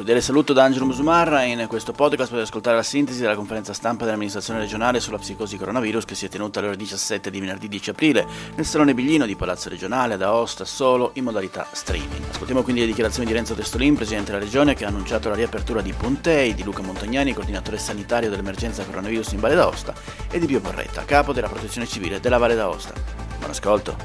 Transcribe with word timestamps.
Cordiale 0.00 0.22
saluto 0.22 0.54
da 0.54 0.64
Angelo 0.64 0.86
Musumarra. 0.86 1.42
In 1.42 1.66
questo 1.68 1.92
podcast 1.92 2.30
potete 2.30 2.48
ascoltare 2.48 2.74
la 2.74 2.82
sintesi 2.82 3.20
della 3.20 3.34
conferenza 3.34 3.74
stampa 3.74 4.06
dell'amministrazione 4.06 4.60
regionale 4.60 4.98
sulla 4.98 5.18
psicosi 5.18 5.58
coronavirus 5.58 6.06
che 6.06 6.14
si 6.14 6.24
è 6.24 6.30
tenuta 6.30 6.58
alle 6.58 6.68
ore 6.68 6.78
17 6.78 7.30
di 7.30 7.38
venerdì 7.38 7.68
10 7.68 7.90
aprile 7.90 8.26
nel 8.54 8.64
Salone 8.64 8.94
Biglino 8.94 9.26
di 9.26 9.36
Palazzo 9.36 9.68
Regionale 9.68 10.14
ad 10.14 10.22
Aosta, 10.22 10.64
solo 10.64 11.10
in 11.14 11.24
modalità 11.24 11.66
streaming. 11.70 12.30
Ascoltiamo 12.30 12.62
quindi 12.62 12.80
le 12.80 12.86
dichiarazioni 12.86 13.28
di 13.28 13.34
Renzo 13.34 13.52
Testolin, 13.52 13.94
presidente 13.94 14.32
della 14.32 14.42
regione, 14.42 14.72
che 14.72 14.86
ha 14.86 14.88
annunciato 14.88 15.28
la 15.28 15.34
riapertura 15.34 15.82
di 15.82 15.92
Pontei, 15.92 16.54
di 16.54 16.62
Luca 16.62 16.80
Montagnani, 16.80 17.34
coordinatore 17.34 17.76
sanitario 17.76 18.30
dell'emergenza 18.30 18.82
coronavirus 18.84 19.32
in 19.32 19.40
Valle 19.40 19.56
d'Aosta, 19.56 19.92
e 20.30 20.38
di 20.38 20.46
Pio 20.46 20.60
Porretta, 20.60 21.04
capo 21.04 21.34
della 21.34 21.48
protezione 21.48 21.86
civile 21.86 22.20
della 22.20 22.38
Valle 22.38 22.54
d'Aosta. 22.54 22.94
Buon 23.36 23.50
ascolto. 23.50 23.96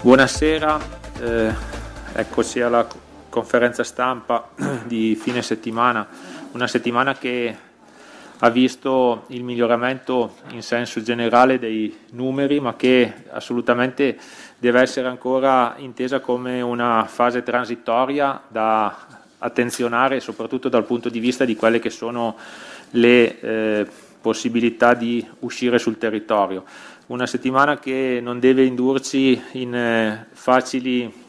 Buonasera, 0.00 0.80
eh, 1.20 1.54
eccoci 2.14 2.60
alla 2.60 2.84
conferenza 3.34 3.82
stampa 3.82 4.50
di 4.86 5.18
fine 5.20 5.42
settimana, 5.42 6.06
una 6.52 6.68
settimana 6.68 7.14
che 7.14 7.56
ha 8.38 8.48
visto 8.48 9.24
il 9.28 9.42
miglioramento 9.42 10.36
in 10.50 10.62
senso 10.62 11.02
generale 11.02 11.58
dei 11.58 11.92
numeri, 12.10 12.60
ma 12.60 12.76
che 12.76 13.12
assolutamente 13.30 14.16
deve 14.56 14.80
essere 14.82 15.08
ancora 15.08 15.74
intesa 15.78 16.20
come 16.20 16.60
una 16.60 17.06
fase 17.08 17.42
transitoria 17.42 18.40
da 18.46 19.22
attenzionare 19.38 20.20
soprattutto 20.20 20.68
dal 20.68 20.84
punto 20.84 21.08
di 21.08 21.18
vista 21.18 21.44
di 21.44 21.56
quelle 21.56 21.80
che 21.80 21.90
sono 21.90 22.36
le 22.90 23.40
eh, 23.40 23.86
possibilità 24.20 24.94
di 24.94 25.26
uscire 25.40 25.80
sul 25.80 25.98
territorio. 25.98 26.62
Una 27.06 27.26
settimana 27.26 27.80
che 27.80 28.20
non 28.22 28.38
deve 28.38 28.64
indurci 28.64 29.42
in 29.52 29.74
eh, 29.74 30.26
facili 30.32 31.23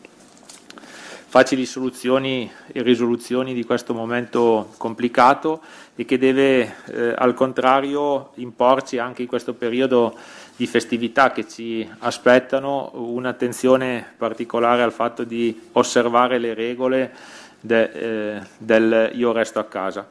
facili 1.36 1.66
soluzioni 1.66 2.50
e 2.72 2.82
risoluzioni 2.82 3.54
di 3.54 3.66
questo 3.66 3.94
momento 3.94 4.70
complicato 4.78 5.60
e 5.94 6.06
che 6.06 6.18
deve 6.18 6.76
eh, 6.86 7.14
al 7.14 7.34
contrario 7.34 8.30
imporci 8.36 9.00
anche 9.00 9.24
in 9.24 9.28
questo 9.28 9.54
periodo 9.54 10.18
di 10.56 10.66
festività 10.66 11.34
che 11.34 11.46
ci 11.46 11.86
aspettano 12.00 12.92
un'attenzione 12.94 14.14
particolare 14.16 14.82
al 14.82 14.94
fatto 14.94 15.26
di 15.26 15.68
osservare 15.74 16.38
le 16.38 16.54
regole 16.54 17.14
de, 17.60 17.84
eh, 17.84 18.42
del 18.58 19.12
io 19.14 19.34
resto 19.34 19.60
a 19.60 19.66
casa. 19.66 20.08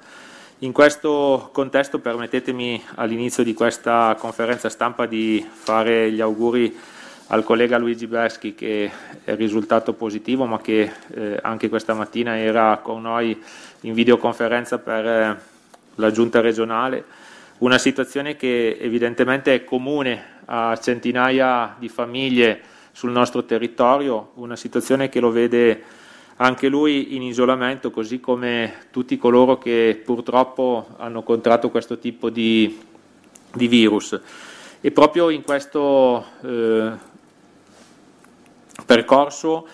In 0.58 0.72
questo 0.72 1.48
contesto 1.54 2.00
permettetemi 2.00 2.84
all'inizio 2.96 3.42
di 3.42 3.54
questa 3.54 4.14
conferenza 4.18 4.68
stampa 4.68 5.06
di 5.06 5.42
fare 5.50 6.12
gli 6.12 6.20
auguri 6.20 6.92
al 7.28 7.42
collega 7.42 7.78
Luigi 7.78 8.06
Beschi 8.06 8.54
che 8.54 8.90
è 9.24 9.34
risultato 9.34 9.94
positivo 9.94 10.44
ma 10.44 10.60
che 10.60 10.90
eh, 11.14 11.38
anche 11.40 11.68
questa 11.68 11.94
mattina 11.94 12.36
era 12.36 12.78
con 12.82 13.02
noi 13.02 13.40
in 13.80 13.94
videoconferenza 13.94 14.78
per 14.78 15.06
eh, 15.06 15.40
la 15.96 16.10
giunta 16.10 16.40
regionale, 16.40 17.04
una 17.58 17.78
situazione 17.78 18.36
che 18.36 18.76
evidentemente 18.80 19.54
è 19.54 19.64
comune 19.64 20.32
a 20.46 20.76
centinaia 20.76 21.76
di 21.78 21.88
famiglie 21.88 22.60
sul 22.92 23.10
nostro 23.10 23.44
territorio, 23.44 24.32
una 24.34 24.56
situazione 24.56 25.08
che 25.08 25.20
lo 25.20 25.30
vede 25.30 25.82
anche 26.36 26.68
lui 26.68 27.14
in 27.14 27.22
isolamento, 27.22 27.90
così 27.90 28.20
come 28.20 28.86
tutti 28.90 29.16
coloro 29.16 29.56
che 29.58 30.00
purtroppo 30.04 30.88
hanno 30.98 31.22
contratto 31.22 31.70
questo 31.70 31.98
tipo 31.98 32.28
di, 32.28 32.78
di 33.52 33.68
virus. 33.68 34.20
E 34.80 34.90
proprio 34.90 35.30
in 35.30 35.42
questo 35.42 36.24
eh, 36.42 36.92
percorso 38.84 39.66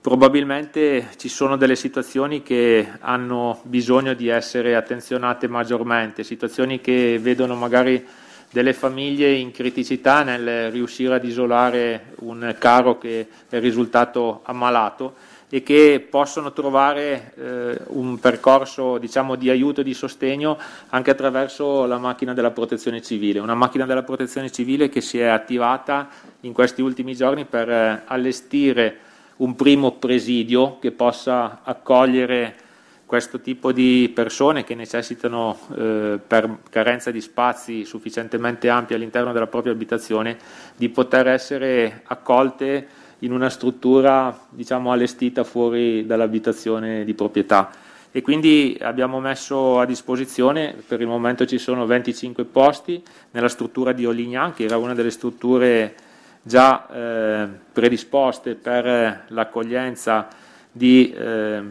probabilmente 0.00 1.10
ci 1.16 1.28
sono 1.28 1.56
delle 1.56 1.76
situazioni 1.76 2.42
che 2.42 2.88
hanno 3.00 3.60
bisogno 3.62 4.14
di 4.14 4.28
essere 4.28 4.74
attenzionate 4.74 5.46
maggiormente, 5.46 6.24
situazioni 6.24 6.80
che 6.80 7.18
vedono 7.20 7.54
magari 7.54 8.04
delle 8.50 8.72
famiglie 8.72 9.32
in 9.32 9.50
criticità 9.50 10.22
nel 10.24 10.70
riuscire 10.70 11.14
ad 11.14 11.24
isolare 11.24 12.14
un 12.20 12.54
caro 12.58 12.98
che 12.98 13.28
è 13.48 13.58
risultato 13.60 14.40
ammalato 14.42 15.14
e 15.54 15.62
che 15.62 16.02
possono 16.08 16.54
trovare 16.54 17.34
eh, 17.36 17.78
un 17.88 18.18
percorso 18.18 18.96
diciamo, 18.96 19.34
di 19.34 19.50
aiuto 19.50 19.82
e 19.82 19.84
di 19.84 19.92
sostegno 19.92 20.56
anche 20.88 21.10
attraverso 21.10 21.84
la 21.84 21.98
macchina 21.98 22.32
della 22.32 22.52
protezione 22.52 23.02
civile, 23.02 23.38
una 23.38 23.54
macchina 23.54 23.84
della 23.84 24.02
protezione 24.02 24.50
civile 24.50 24.88
che 24.88 25.02
si 25.02 25.18
è 25.18 25.26
attivata 25.26 26.08
in 26.40 26.54
questi 26.54 26.80
ultimi 26.80 27.14
giorni 27.14 27.44
per 27.44 27.68
eh, 27.68 28.02
allestire 28.06 28.96
un 29.36 29.54
primo 29.54 29.92
presidio 29.92 30.78
che 30.78 30.90
possa 30.90 31.60
accogliere 31.62 32.56
questo 33.04 33.42
tipo 33.42 33.72
di 33.72 34.10
persone 34.14 34.64
che 34.64 34.74
necessitano 34.74 35.58
eh, 35.76 36.18
per 36.26 36.60
carenza 36.70 37.10
di 37.10 37.20
spazi 37.20 37.84
sufficientemente 37.84 38.70
ampi 38.70 38.94
all'interno 38.94 39.32
della 39.32 39.48
propria 39.48 39.74
abitazione 39.74 40.38
di 40.74 40.88
poter 40.88 41.28
essere 41.28 42.00
accolte 42.04 43.00
in 43.22 43.32
una 43.32 43.48
struttura 43.50 44.46
diciamo, 44.50 44.92
allestita 44.92 45.44
fuori 45.44 46.06
dall'abitazione 46.06 47.04
di 47.04 47.14
proprietà. 47.14 47.70
E 48.10 48.20
quindi 48.20 48.76
abbiamo 48.80 49.20
messo 49.20 49.80
a 49.80 49.86
disposizione, 49.86 50.74
per 50.86 51.00
il 51.00 51.06
momento 51.06 51.46
ci 51.46 51.58
sono 51.58 51.86
25 51.86 52.44
posti 52.44 53.02
nella 53.30 53.48
struttura 53.48 53.92
di 53.92 54.04
Olignan, 54.04 54.52
che 54.52 54.64
era 54.64 54.76
una 54.76 54.94
delle 54.94 55.10
strutture 55.10 55.94
già 56.42 56.88
eh, 56.88 57.48
predisposte 57.72 58.54
per 58.54 59.24
l'accoglienza 59.28 60.28
di 60.70 61.10
eh, 61.12 61.62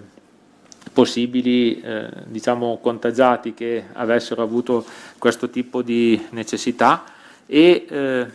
possibili 0.93 1.79
eh, 1.79 2.09
diciamo, 2.25 2.79
contagiati 2.81 3.53
che 3.53 3.85
avessero 3.93 4.41
avuto 4.41 4.85
questo 5.17 5.49
tipo 5.49 5.81
di 5.81 6.19
necessità 6.31 7.03
e 7.45 7.85
eh, 7.87 8.25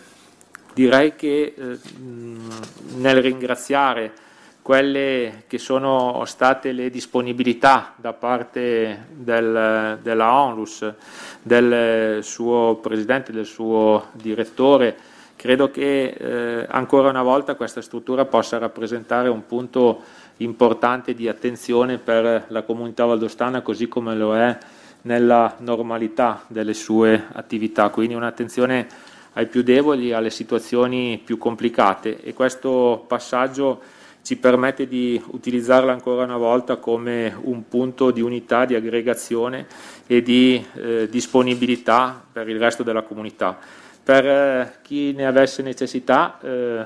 direi 0.77 1.17
che 1.17 1.55
eh, 1.57 1.79
nel 2.97 3.23
ringraziare 3.23 4.13
quelle 4.61 5.45
che 5.47 5.57
sono 5.57 6.23
state 6.27 6.73
le 6.73 6.91
disponibilità 6.91 7.95
da 7.97 8.13
parte 8.13 9.07
del, 9.09 9.99
della 10.03 10.35
ONLUS, 10.35 10.93
del 11.41 12.23
suo 12.23 12.79
presidente, 12.83 13.33
del 13.33 13.47
suo 13.47 14.09
direttore, 14.13 14.95
credo 15.35 15.71
che 15.71 16.09
eh, 16.09 16.67
ancora 16.69 17.09
una 17.09 17.23
volta 17.23 17.55
questa 17.55 17.81
struttura 17.81 18.27
possa 18.27 18.59
rappresentare 18.59 19.31
un 19.31 19.47
punto 19.47 20.03
importante 20.39 21.15
di 21.15 21.27
attenzione 21.27 21.97
per 21.97 22.45
la 22.49 22.63
comunità 22.65 23.07
valdostana 23.07 23.63
così 23.63 23.89
come 23.89 24.15
lo 24.15 24.37
è 24.37 24.59
nella 25.03 25.55
normalità 25.61 26.43
delle 26.49 26.75
sue 26.75 27.29
attività, 27.33 27.89
quindi 27.89 28.15
un'attenzione 28.15 29.15
ai 29.37 29.47
più 29.47 29.63
deboli, 29.63 30.13
alle 30.13 30.31
situazioni 30.31 31.21
più 31.23 31.37
complicate 31.39 32.23
e 32.23 32.33
questo 32.33 33.05
passaggio 33.07 33.81
ci 34.23 34.37
permette 34.37 34.89
di 34.89 35.23
utilizzarla 35.25 35.93
ancora 35.93 36.25
una 36.25 36.37
volta 36.37 36.77
come 36.77 37.33
un 37.43 37.69
punto 37.69 38.11
di 38.11 38.21
unità, 38.21 38.65
di 38.65 38.75
aggregazione 38.75 39.67
e 40.07 40.23
di 40.23 40.65
eh, 40.75 41.07
disponibilità 41.09 42.25
per 42.33 42.49
il 42.49 42.59
resto 42.59 42.83
della 42.83 43.03
comunità. 43.03 43.57
Per 44.03 44.27
eh, 44.27 44.73
chi 44.83 45.13
ne 45.13 45.27
avesse 45.27 45.63
necessità 45.63 46.39
eh, 46.43 46.85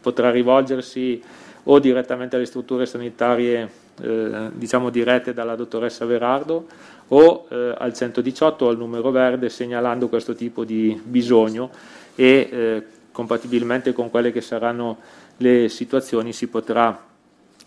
potrà 0.00 0.30
rivolgersi 0.30 1.22
o 1.64 1.78
direttamente 1.78 2.36
alle 2.36 2.46
strutture 2.46 2.86
sanitarie 2.86 3.70
eh, 4.00 4.50
diciamo 4.52 4.90
dirette 4.90 5.32
dalla 5.32 5.54
dottoressa 5.54 6.04
Verardo 6.04 6.66
o 7.08 7.46
eh, 7.50 7.74
al 7.76 7.94
118 7.94 8.64
o 8.64 8.68
al 8.68 8.76
numero 8.76 9.10
verde 9.10 9.48
segnalando 9.48 10.08
questo 10.08 10.34
tipo 10.34 10.64
di 10.64 11.00
bisogno 11.02 11.70
e 12.14 12.48
eh, 12.50 12.82
compatibilmente 13.12 13.92
con 13.92 14.10
quelle 14.10 14.32
che 14.32 14.40
saranno 14.40 14.98
le 15.38 15.68
situazioni 15.68 16.32
si 16.32 16.48
potrà 16.48 17.06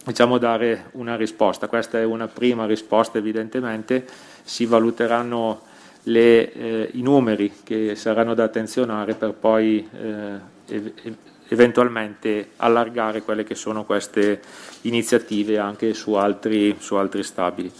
diciamo, 0.05 0.37
dare 0.37 0.89
una 0.93 1.15
risposta. 1.15 1.67
Questa 1.67 1.99
è 1.99 2.03
una 2.03 2.27
prima 2.27 2.65
risposta 2.65 3.17
evidentemente, 3.17 4.05
si 4.43 4.65
valuteranno 4.65 5.61
le, 6.03 6.53
eh, 6.53 6.89
i 6.93 7.01
numeri 7.01 7.51
che 7.63 7.95
saranno 7.95 8.33
da 8.33 8.45
attenzionare 8.45 9.13
per 9.13 9.33
poi 9.33 9.87
eh, 9.91 11.15
eventualmente 11.49 12.51
allargare 12.57 13.21
quelle 13.21 13.43
che 13.43 13.55
sono 13.55 13.83
queste 13.83 14.41
iniziative 14.81 15.57
anche 15.57 15.93
su 15.93 16.13
altri, 16.13 16.75
su 16.79 16.95
altri 16.95 17.23
stabili. 17.23 17.71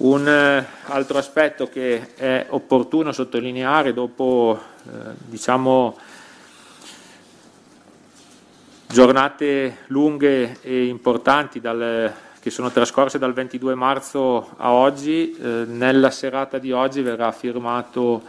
Un 0.00 0.26
eh, 0.26 0.66
altro 0.86 1.18
aspetto 1.18 1.68
che 1.68 2.14
è 2.14 2.46
opportuno 2.48 3.12
sottolineare 3.12 3.92
dopo 3.92 4.58
eh, 4.86 4.90
diciamo, 5.26 5.98
giornate 8.86 9.80
lunghe 9.88 10.56
e 10.62 10.86
importanti 10.86 11.60
dal, 11.60 12.10
che 12.40 12.48
sono 12.48 12.70
trascorse 12.70 13.18
dal 13.18 13.34
22 13.34 13.74
marzo 13.74 14.54
a 14.56 14.72
oggi, 14.72 15.36
eh, 15.36 15.64
nella 15.66 16.10
serata 16.10 16.56
di 16.56 16.72
oggi 16.72 17.02
verrà 17.02 17.30
firmato 17.30 18.22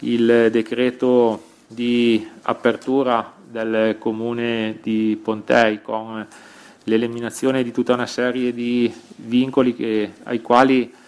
il 0.00 0.50
decreto 0.50 1.42
di 1.66 2.28
apertura 2.42 3.32
del 3.50 3.96
comune 3.98 4.78
di 4.82 5.18
Pontei 5.22 5.80
con 5.80 6.26
l'eliminazione 6.82 7.62
di 7.62 7.72
tutta 7.72 7.94
una 7.94 8.04
serie 8.04 8.52
di 8.52 8.92
vincoli 9.16 9.74
che, 9.74 10.12
ai 10.24 10.42
quali 10.42 11.02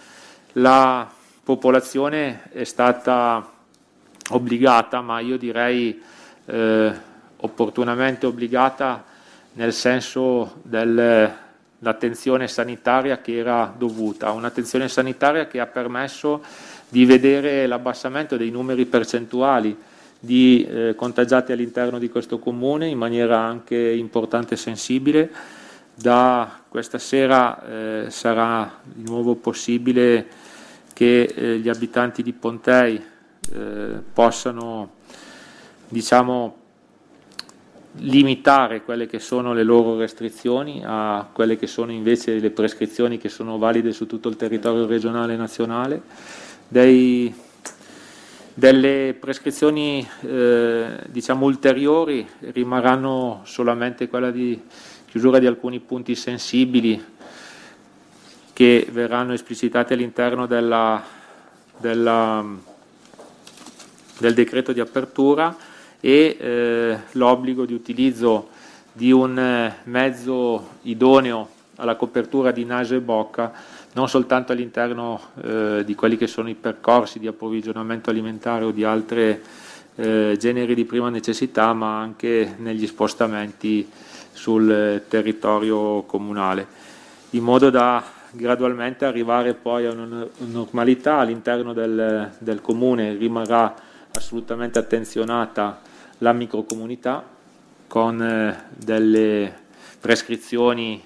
la 0.59 1.11
popolazione 1.43 2.49
è 2.53 2.65
stata 2.65 3.53
obbligata, 4.31 5.01
ma 5.01 5.21
io 5.21 5.37
direi 5.37 6.01
eh, 6.47 6.93
opportunamente 7.37 8.27
obbligata 8.27 9.05
nel 9.55 9.73
senso 9.73 10.57
dell'attenzione 10.63 12.49
sanitaria 12.49 13.21
che 13.21 13.37
era 13.37 13.73
dovuta, 13.77 14.33
un'attenzione 14.33 14.89
sanitaria 14.89 15.47
che 15.47 15.61
ha 15.61 15.67
permesso 15.67 16.43
di 16.89 17.05
vedere 17.05 17.67
l'abbassamento 17.67 18.37
dei 18.37 18.51
numeri 18.51 18.87
percentuali 18.87 19.77
di 20.19 20.67
eh, 20.69 20.95
contagiati 20.97 21.53
all'interno 21.53 21.99
di 21.99 22.09
questo 22.09 22.39
comune 22.39 22.89
in 22.89 22.99
maniera 22.99 23.39
anche 23.41 23.77
importante 23.77 24.55
e 24.55 24.57
sensibile. 24.57 25.31
Da 25.95 26.61
questa 26.69 26.99
sera 26.99 27.63
eh, 27.63 28.11
sarà 28.11 28.81
di 28.83 29.03
nuovo 29.09 29.35
possibile 29.35 30.45
che 30.97 31.25
eh, 31.25 31.59
gli 31.59 31.69
abitanti 31.69 32.23
di 32.23 32.33
Pontei 32.33 32.99
eh, 33.53 33.89
possano 34.15 34.93
diciamo, 35.89 36.57
limitare 37.97 38.81
quelle 38.81 39.07
che 39.07 39.19
sono 39.19 39.53
le 39.53 39.63
loro 39.63 39.99
restrizioni 39.99 40.81
a 40.83 41.29
quelle 41.31 41.59
che 41.59 41.67
sono 41.67 41.93
invece 41.93 42.39
le 42.39 42.49
prescrizioni 42.49 43.19
che 43.19 43.29
sono 43.29 43.59
valide 43.59 43.93
su 43.93 44.07
tutto 44.07 44.31
il 44.31 44.37
territorio 44.37 44.87
regionale 44.87 45.35
e 45.35 45.37
nazionale. 45.37 46.01
Dei, 46.67 47.35
delle 48.55 49.15
prescrizioni 49.21 50.09
eh, 50.23 50.99
diciamo 51.09 51.45
ulteriori 51.45 52.27
rimarranno 52.39 53.43
solamente 53.45 54.09
quella 54.09 54.31
di 54.31 54.59
chiusura 55.05 55.39
di 55.39 55.47
alcuni 55.47 55.79
punti 55.79 56.15
sensibili 56.15 57.16
che 58.57 58.89
verranno 58.91 59.35
esplicitati 59.35 59.93
all'interno 59.93 60.47
della, 60.47 61.03
della, 61.77 62.43
del 64.17 64.33
decreto 64.33 64.73
di 64.73 64.81
apertura 64.81 65.55
e 66.01 66.39
eh, 66.41 66.99
l'obbligo 67.11 67.67
di 67.67 67.75
utilizzo 67.75 68.49
di 68.95 69.13
un 69.13 69.39
eh, 69.39 69.77
mezzo 69.83 70.69
idoneo 70.85 71.51
alla 71.75 71.97
copertura 71.97 72.51
di 72.51 72.65
naso 72.65 72.95
e 72.95 73.01
bocca 73.01 73.53
non 73.93 74.09
soltanto 74.09 74.53
all'interno 74.53 75.21
eh, 75.43 75.83
di 75.85 75.95
quelli 75.95 76.17
che 76.17 76.27
sono 76.27 76.49
i 76.49 76.55
percorsi 76.55 77.19
di 77.19 77.27
approvvigionamento 77.27 78.09
alimentare 78.09 78.65
o 78.65 78.71
di 78.71 78.85
altri 78.85 79.39
eh, 79.97 80.37
generi 80.39 80.75
di 80.75 80.87
prima 80.87 81.11
necessità, 81.11 81.75
ma 81.75 82.01
anche 82.01 82.55
negli 82.57 82.87
spostamenti 82.87 83.87
sul 84.33 85.03
territorio 85.09 86.05
comunale, 86.05 86.67
in 87.31 87.43
modo 87.43 87.69
da 87.69 88.16
gradualmente 88.37 89.05
arrivare 89.05 89.55
poi 89.55 89.87
a 89.87 89.93
una 89.93 90.27
normalità 90.39 91.17
all'interno 91.17 91.73
del, 91.73 92.31
del 92.39 92.61
comune, 92.61 93.15
rimarrà 93.15 93.75
assolutamente 94.15 94.79
attenzionata 94.79 95.81
la 96.19 96.33
microcomunità 96.33 97.25
con 97.87 98.23
eh, 98.23 98.65
delle 98.77 99.53
prescrizioni 100.01 101.03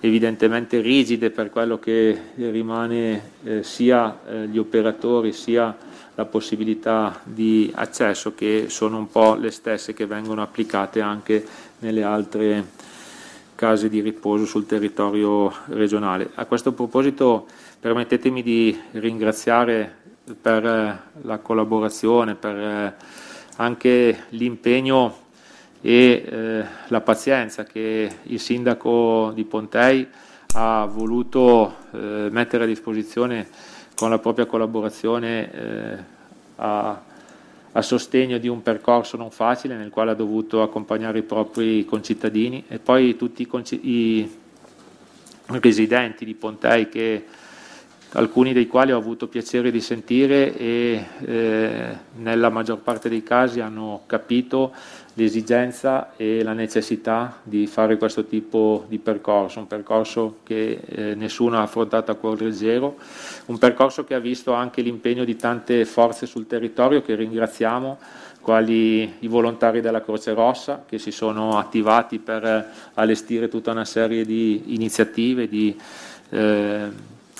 evidentemente 0.00 0.80
rigide 0.80 1.30
per 1.30 1.50
quello 1.50 1.78
che 1.78 2.18
rimane 2.34 3.30
eh, 3.44 3.62
sia 3.62 4.18
eh, 4.26 4.46
gli 4.48 4.58
operatori 4.58 5.32
sia 5.32 5.76
la 6.14 6.24
possibilità 6.24 7.20
di 7.24 7.70
accesso 7.74 8.34
che 8.34 8.66
sono 8.68 8.98
un 8.98 9.08
po' 9.08 9.34
le 9.34 9.50
stesse 9.50 9.94
che 9.94 10.06
vengono 10.06 10.42
applicate 10.42 11.00
anche 11.00 11.44
nelle 11.78 12.02
altre 12.02 12.64
case 13.62 13.88
di 13.88 14.00
riposo 14.00 14.44
sul 14.44 14.66
territorio 14.66 15.52
regionale. 15.66 16.30
A 16.34 16.46
questo 16.46 16.72
proposito 16.72 17.46
permettetemi 17.78 18.42
di 18.42 18.76
ringraziare 18.90 19.98
per 20.40 20.64
la 21.22 21.38
collaborazione, 21.38 22.34
per 22.34 22.56
eh, 22.56 22.94
anche 23.58 24.24
l'impegno 24.30 25.16
e 25.80 26.24
eh, 26.26 26.64
la 26.88 27.00
pazienza 27.02 27.62
che 27.62 28.10
il 28.20 28.40
sindaco 28.40 29.30
di 29.32 29.44
Pontei 29.44 30.08
ha 30.54 30.84
voluto 30.86 31.76
eh, 31.92 32.26
mettere 32.32 32.64
a 32.64 32.66
disposizione 32.66 33.46
con 33.94 34.10
la 34.10 34.18
propria 34.18 34.46
collaborazione 34.46 36.04
a, 36.56 37.00
a, 37.72 37.82
sostegno 37.82 38.38
di 38.38 38.48
un 38.48 38.62
percorso 38.62 39.16
non 39.16 39.30
facile 39.30 39.76
nel 39.76 39.90
quale 39.90 40.12
ha 40.12 40.14
dovuto 40.14 40.62
accompagnare 40.62 41.18
i 41.18 41.22
propri 41.22 41.84
concittadini 41.84 42.64
e 42.68 42.78
poi 42.78 43.16
tutti 43.16 43.42
i, 43.42 43.88
i 43.88 44.30
residenti 45.60 46.24
di 46.24 46.34
Pontei 46.34 46.88
che 46.88 47.24
alcuni 48.12 48.52
dei 48.52 48.66
quali 48.66 48.92
ho 48.92 48.98
avuto 48.98 49.26
piacere 49.26 49.70
di 49.70 49.80
sentire 49.80 50.56
e 50.56 51.04
eh, 51.24 51.96
nella 52.16 52.50
maggior 52.50 52.80
parte 52.80 53.08
dei 53.08 53.22
casi 53.22 53.60
hanno 53.60 54.02
capito 54.06 54.72
l'esigenza 55.14 56.12
e 56.16 56.42
la 56.42 56.52
necessità 56.52 57.40
di 57.42 57.66
fare 57.66 57.96
questo 57.96 58.24
tipo 58.24 58.84
di 58.88 58.98
percorso, 58.98 59.58
un 59.58 59.66
percorso 59.66 60.38
che 60.42 60.80
eh, 60.84 61.14
nessuno 61.14 61.58
ha 61.58 61.62
affrontato 61.62 62.10
a 62.10 62.14
cuore 62.14 62.44
leggero, 62.44 62.96
un 63.46 63.58
percorso 63.58 64.04
che 64.04 64.14
ha 64.14 64.18
visto 64.18 64.52
anche 64.52 64.80
l'impegno 64.80 65.24
di 65.24 65.36
tante 65.36 65.84
forze 65.84 66.26
sul 66.26 66.46
territorio 66.46 67.02
che 67.02 67.14
ringraziamo, 67.14 67.98
quali 68.40 69.18
i 69.20 69.28
volontari 69.28 69.80
della 69.80 70.02
Croce 70.02 70.34
Rossa 70.34 70.84
che 70.86 70.98
si 70.98 71.12
sono 71.12 71.58
attivati 71.58 72.18
per 72.18 72.70
allestire 72.94 73.48
tutta 73.48 73.70
una 73.70 73.84
serie 73.84 74.24
di 74.24 74.74
iniziative, 74.74 75.46
di 75.46 75.78
eh, 76.30 76.88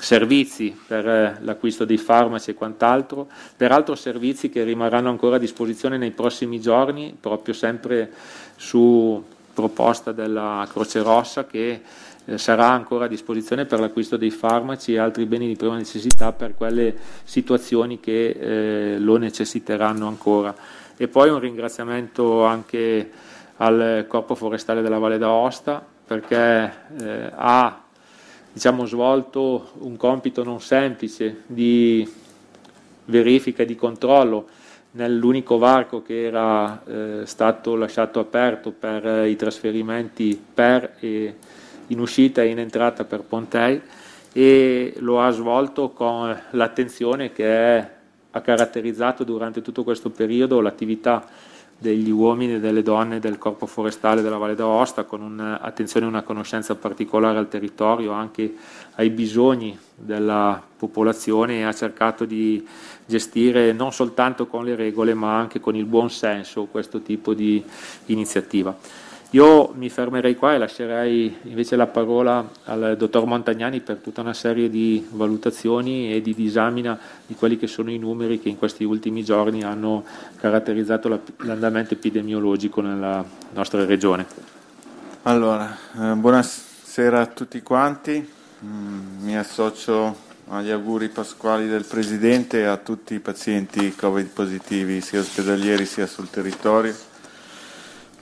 servizi 0.02 0.76
per 0.84 1.08
eh, 1.08 1.38
l'acquisto 1.42 1.84
dei 1.84 1.96
farmaci 1.96 2.50
e 2.50 2.54
quant'altro, 2.54 3.28
peraltro 3.56 3.94
servizi 3.94 4.50
che 4.50 4.64
rimarranno 4.64 5.08
ancora 5.08 5.36
a 5.36 5.38
disposizione 5.38 5.96
nei 5.96 6.10
prossimi 6.10 6.60
giorni, 6.60 7.16
proprio 7.18 7.54
sempre 7.54 8.10
su 8.56 9.22
proposta 9.54 10.10
della 10.10 10.66
Croce 10.68 11.02
Rossa 11.02 11.46
che 11.46 11.82
eh, 12.24 12.36
sarà 12.36 12.70
ancora 12.70 13.04
a 13.04 13.08
disposizione 13.08 13.64
per 13.64 13.78
l'acquisto 13.78 14.16
dei 14.16 14.32
farmaci 14.32 14.94
e 14.94 14.98
altri 14.98 15.24
beni 15.24 15.46
di 15.46 15.54
prima 15.54 15.76
necessità 15.76 16.32
per 16.32 16.56
quelle 16.56 16.96
situazioni 17.22 18.00
che 18.00 18.30
eh, 18.30 18.98
lo 18.98 19.18
necessiteranno 19.18 20.08
ancora. 20.08 20.52
E 20.96 21.06
poi 21.06 21.30
un 21.30 21.38
ringraziamento 21.38 22.44
anche 22.44 23.08
al 23.58 24.06
Corpo 24.08 24.34
Forestale 24.34 24.82
della 24.82 24.98
Valle 24.98 25.18
d'Aosta 25.18 25.84
perché 26.04 26.72
ha 27.34 27.81
diciamo, 28.52 28.84
svolto 28.84 29.72
un 29.78 29.96
compito 29.96 30.44
non 30.44 30.60
semplice 30.60 31.42
di 31.46 32.06
verifica 33.06 33.62
e 33.62 33.66
di 33.66 33.76
controllo 33.76 34.48
nell'unico 34.92 35.58
varco 35.58 36.02
che 36.02 36.24
era 36.24 36.82
eh, 36.84 37.22
stato 37.24 37.74
lasciato 37.76 38.20
aperto 38.20 38.72
per 38.72 39.06
eh, 39.06 39.30
i 39.30 39.36
trasferimenti 39.36 40.40
per 40.52 40.96
e 41.00 41.34
in 41.86 41.98
uscita 41.98 42.42
e 42.42 42.48
in 42.48 42.58
entrata 42.58 43.04
per 43.04 43.22
Pontei 43.22 43.80
e 44.32 44.94
lo 44.98 45.20
ha 45.20 45.30
svolto 45.30 45.90
con 45.90 46.38
l'attenzione 46.50 47.32
che 47.32 47.46
è, 47.46 47.90
ha 48.30 48.40
caratterizzato 48.40 49.24
durante 49.24 49.62
tutto 49.62 49.82
questo 49.82 50.10
periodo 50.10 50.60
l'attività 50.60 51.26
degli 51.82 52.10
uomini 52.10 52.54
e 52.54 52.60
delle 52.60 52.82
donne 52.82 53.18
del 53.18 53.38
corpo 53.38 53.66
forestale 53.66 54.22
della 54.22 54.36
Valle 54.36 54.54
d'Aosta 54.54 55.02
con 55.02 55.20
un'attenzione 55.20 56.06
e 56.06 56.08
una 56.08 56.22
conoscenza 56.22 56.76
particolare 56.76 57.38
al 57.38 57.48
territorio, 57.48 58.12
anche 58.12 58.54
ai 58.94 59.10
bisogni 59.10 59.76
della 59.94 60.62
popolazione 60.76 61.66
ha 61.66 61.74
cercato 61.74 62.24
di 62.24 62.64
gestire 63.04 63.72
non 63.72 63.92
soltanto 63.92 64.46
con 64.46 64.64
le 64.64 64.76
regole 64.76 65.12
ma 65.12 65.36
anche 65.36 65.58
con 65.58 65.74
il 65.74 65.84
buon 65.84 66.08
senso 66.08 66.66
questo 66.66 67.00
tipo 67.00 67.34
di 67.34 67.62
iniziativa. 68.06 68.74
Io 69.34 69.72
mi 69.76 69.88
fermerei 69.88 70.36
qua 70.36 70.52
e 70.52 70.58
lascerei 70.58 71.38
invece 71.44 71.74
la 71.74 71.86
parola 71.86 72.46
al 72.64 72.96
dottor 72.98 73.24
Montagnani 73.24 73.80
per 73.80 73.96
tutta 73.96 74.20
una 74.20 74.34
serie 74.34 74.68
di 74.68 75.06
valutazioni 75.10 76.12
e 76.12 76.20
di 76.20 76.34
disamina 76.34 76.98
di 77.26 77.34
quelli 77.34 77.56
che 77.56 77.66
sono 77.66 77.90
i 77.90 77.96
numeri 77.96 78.40
che 78.40 78.50
in 78.50 78.58
questi 78.58 78.84
ultimi 78.84 79.24
giorni 79.24 79.62
hanno 79.62 80.04
caratterizzato 80.36 81.22
l'andamento 81.38 81.94
epidemiologico 81.94 82.82
nella 82.82 83.24
nostra 83.54 83.86
regione. 83.86 84.26
Allora, 85.22 85.78
eh, 85.98 86.12
buonasera 86.12 87.20
a 87.22 87.26
tutti 87.26 87.62
quanti, 87.62 88.30
mm, 88.62 89.24
mi 89.24 89.38
associo 89.38 90.14
agli 90.48 90.70
auguri 90.70 91.08
pasquali 91.08 91.68
del 91.68 91.86
Presidente 91.86 92.58
e 92.58 92.64
a 92.64 92.76
tutti 92.76 93.14
i 93.14 93.20
pazienti 93.20 93.94
Covid 93.94 94.26
positivi 94.26 95.00
sia 95.00 95.20
ospedalieri 95.20 95.86
sia 95.86 96.06
sul 96.06 96.28
territorio 96.28 97.10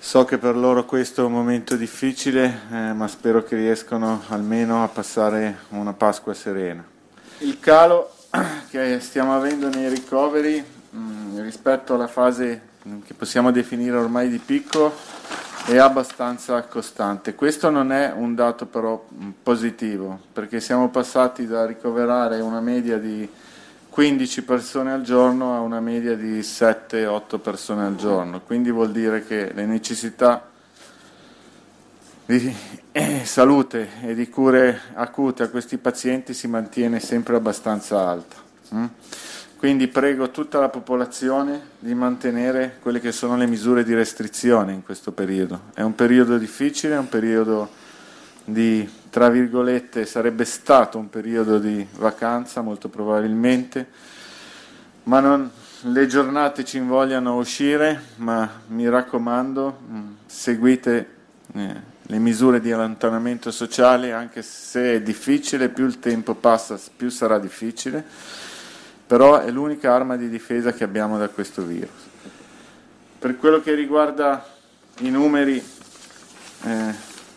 So 0.02 0.25
che 0.25 0.38
per 0.38 0.57
loro 0.57 0.87
questo 0.87 1.21
è 1.21 1.25
un 1.26 1.33
momento 1.33 1.76
difficile, 1.76 2.62
eh, 2.73 2.92
ma 2.95 3.07
spero 3.07 3.45
che 3.45 3.54
riescano 3.54 4.23
almeno 4.28 4.83
a 4.83 4.88
passare 4.88 5.59
una 5.69 5.92
Pasqua 5.92 6.33
serena. 6.33 6.83
Il 7.40 7.61
calo 7.61 8.11
che 8.71 8.99
stiamo 9.00 9.37
avendo 9.37 9.69
nei 9.69 9.90
ricoveri 9.90 10.64
mm, 10.97 11.40
rispetto 11.40 11.95
alla 11.95 12.07
fase 12.07 12.69
che 13.04 13.12
possiamo 13.12 13.50
definire 13.50 13.99
ormai 13.99 14.30
di 14.30 14.38
picco 14.38 14.90
è 15.66 15.76
abbastanza 15.76 16.62
costante. 16.62 17.35
Questo 17.35 17.69
non 17.69 17.92
è 17.92 18.11
un 18.11 18.35
dato 18.35 18.64
però 18.64 19.04
mm, 19.12 19.30
positivo, 19.42 20.19
perché 20.33 20.61
siamo 20.61 20.88
passati 20.88 21.47
da 21.47 21.66
ricoverare 21.66 22.40
una 22.40 22.61
media 22.61 22.97
di 22.97 23.28
15 23.91 24.43
persone 24.45 24.93
al 24.93 25.03
giorno 25.03 25.55
a 25.55 25.61
una 25.61 25.81
media 25.81 26.15
di 26.15 26.39
7-8 26.39 27.41
persone 27.41 27.85
al 27.85 27.97
giorno, 27.97 28.41
quindi 28.41 28.71
vuol 28.71 28.93
dire 28.93 29.27
che 29.27 29.53
le 29.53 29.67
necessità 29.67 30.49
di 32.25 32.55
eh, 32.93 33.25
salute 33.25 33.89
e 34.03 34.15
di 34.15 34.29
cure 34.29 34.81
acute 34.95 35.43
a 35.43 35.49
questi 35.49 35.77
pazienti 35.77 36.35
si 36.35 36.47
mantiene 36.47 37.01
sempre 37.01 37.35
abbastanza 37.35 38.09
alta. 38.09 38.37
Mm? 38.75 38.85
Quindi 39.57 39.89
prego 39.89 40.31
tutta 40.31 40.61
la 40.61 40.69
popolazione 40.69 41.61
di 41.81 41.93
mantenere 41.93 42.79
quelle 42.81 43.01
che 43.01 43.11
sono 43.11 43.37
le 43.37 43.47
misure 43.47 43.83
di 43.83 43.93
restrizione 43.93 44.73
in 44.73 44.85
questo 44.85 45.11
periodo. 45.11 45.63
È 45.75 45.83
un 45.83 45.95
periodo 45.97 46.39
difficile, 46.39 46.95
è 46.95 46.99
un 46.99 47.09
periodo 47.09 47.69
di, 48.52 48.88
tra 49.11 49.28
virgolette, 49.28 50.07
sarebbe 50.07 50.45
stato 50.45 50.99
un 50.99 51.09
periodo 51.09 51.59
di 51.59 51.87
vacanza 51.97 52.61
molto 52.61 52.88
probabilmente, 52.88 53.87
ma 55.04 55.21
non, 55.21 55.50
le 55.83 56.07
giornate 56.07 56.64
ci 56.64 56.76
invogliano 56.76 57.30
a 57.30 57.35
uscire, 57.35 58.02
ma 58.16 58.49
mi 58.69 58.88
raccomando, 58.88 59.78
mm, 59.90 60.12
seguite 60.26 61.09
eh, 61.54 61.75
le 62.02 62.19
misure 62.19 62.61
di 62.61 62.73
allontanamento 62.73 63.50
sociale, 63.50 64.12
anche 64.12 64.42
se 64.42 64.95
è 64.95 65.02
difficile, 65.02 65.69
più 65.69 65.87
il 65.87 65.99
tempo 65.99 66.35
passa, 66.35 66.78
più 66.97 67.09
sarà 67.09 67.38
difficile, 67.38 68.04
però 69.07 69.40
è 69.40 69.50
l'unica 69.50 69.95
arma 69.95 70.16
di 70.16 70.28
difesa 70.28 70.73
che 70.73 70.85
abbiamo 70.85 71.19
da 71.19 71.28
questo 71.28 71.62
virus. 71.62 72.09
Per 73.19 73.37
quello 73.38 73.61
che 73.61 73.75
riguarda 73.75 74.45
i 75.00 75.11
numeri, 75.11 75.62
eh, 76.62 76.95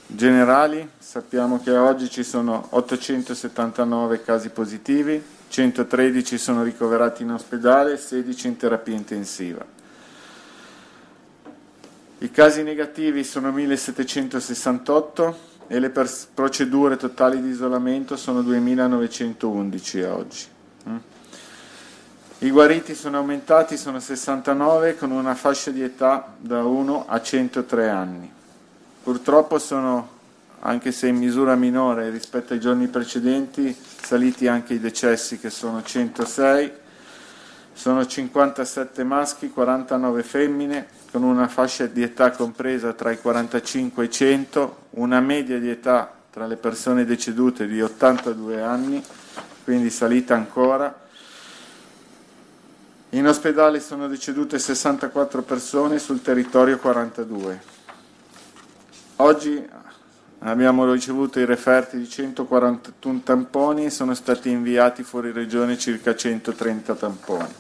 generali 0.08 0.90
sappiamo 0.98 1.62
che 1.62 1.78
oggi 1.78 2.10
ci 2.10 2.24
sono 2.24 2.68
879 2.70 4.24
casi 4.24 4.50
positivi, 4.50 5.24
113 5.48 6.38
sono 6.38 6.64
ricoverati 6.64 7.24
in 7.24 7.32
ospedale, 7.32 7.98
16 7.98 8.48
in 8.48 8.58
terapia 8.58 8.96
intensiva. 8.96 9.66
I 12.20 12.32
casi 12.32 12.64
negativi 12.64 13.24
sono 13.24 13.52
1768 13.52 15.52
e 15.68 15.80
le 15.80 15.90
procedure 15.90 16.98
totali 16.98 17.42
di 17.42 17.50
isolamento 17.50 18.16
sono 18.16 18.42
2911 18.42 20.02
oggi. 20.04 20.46
Mm. 20.88 20.98
I 22.40 22.50
guariti 22.50 22.96
sono 22.96 23.18
aumentati, 23.18 23.78
sono 23.78 24.00
69 24.00 24.98
con 24.98 25.12
una 25.12 25.36
fascia 25.36 25.72
di 25.72 25.82
età 25.82 26.34
da 26.38 26.64
1 26.64 27.06
a 27.08 27.22
103 27.22 27.90
anni. 27.90 28.33
Purtroppo 29.04 29.60
sono, 29.60 30.10
anche 30.62 30.94
se 30.94 31.08
in 31.08 31.18
misura 31.18 31.56
minore 31.56 32.10
rispetto 32.10 32.54
ai 32.54 32.62
giorni 32.62 32.88
precedenti, 32.88 33.76
saliti 34.02 34.48
anche 34.48 34.76
i 34.76 34.80
decessi 34.80 35.40
che 35.40 35.50
sono 35.50 35.84
106, 35.84 36.72
sono 37.74 38.06
57 38.06 39.04
maschi, 39.04 39.50
49 39.50 40.24
femmine, 40.24 40.88
con 41.12 41.24
una 41.24 41.50
fascia 41.50 41.86
di 41.86 42.02
età 42.02 42.32
compresa 42.32 42.94
tra 42.94 43.12
i 43.12 43.20
45 43.20 44.04
e 44.04 44.06
i 44.06 44.10
100, 44.10 44.78
una 44.92 45.20
media 45.20 45.60
di 45.60 45.70
età 45.70 46.10
tra 46.30 46.48
le 46.48 46.56
persone 46.56 47.04
decedute 47.04 47.68
di 47.68 47.82
82 47.82 48.62
anni, 48.62 49.04
quindi 49.66 49.90
salita 49.90 50.34
ancora. 50.34 50.98
In 53.10 53.28
ospedale 53.28 53.82
sono 53.82 54.08
decedute 54.08 54.58
64 54.58 55.42
persone, 55.42 56.00
sul 56.00 56.22
territorio 56.22 56.80
42. 56.80 57.83
Oggi 59.24 59.66
abbiamo 60.40 60.92
ricevuto 60.92 61.40
i 61.40 61.46
referti 61.46 61.98
di 61.98 62.10
141 62.10 63.22
tamponi 63.24 63.86
e 63.86 63.90
sono 63.90 64.16
stati 64.16 64.50
inviati 64.50 65.02
fuori 65.04 65.32
regione 65.32 65.78
circa 65.78 66.14
130 66.14 66.94
tamponi. 66.96 67.54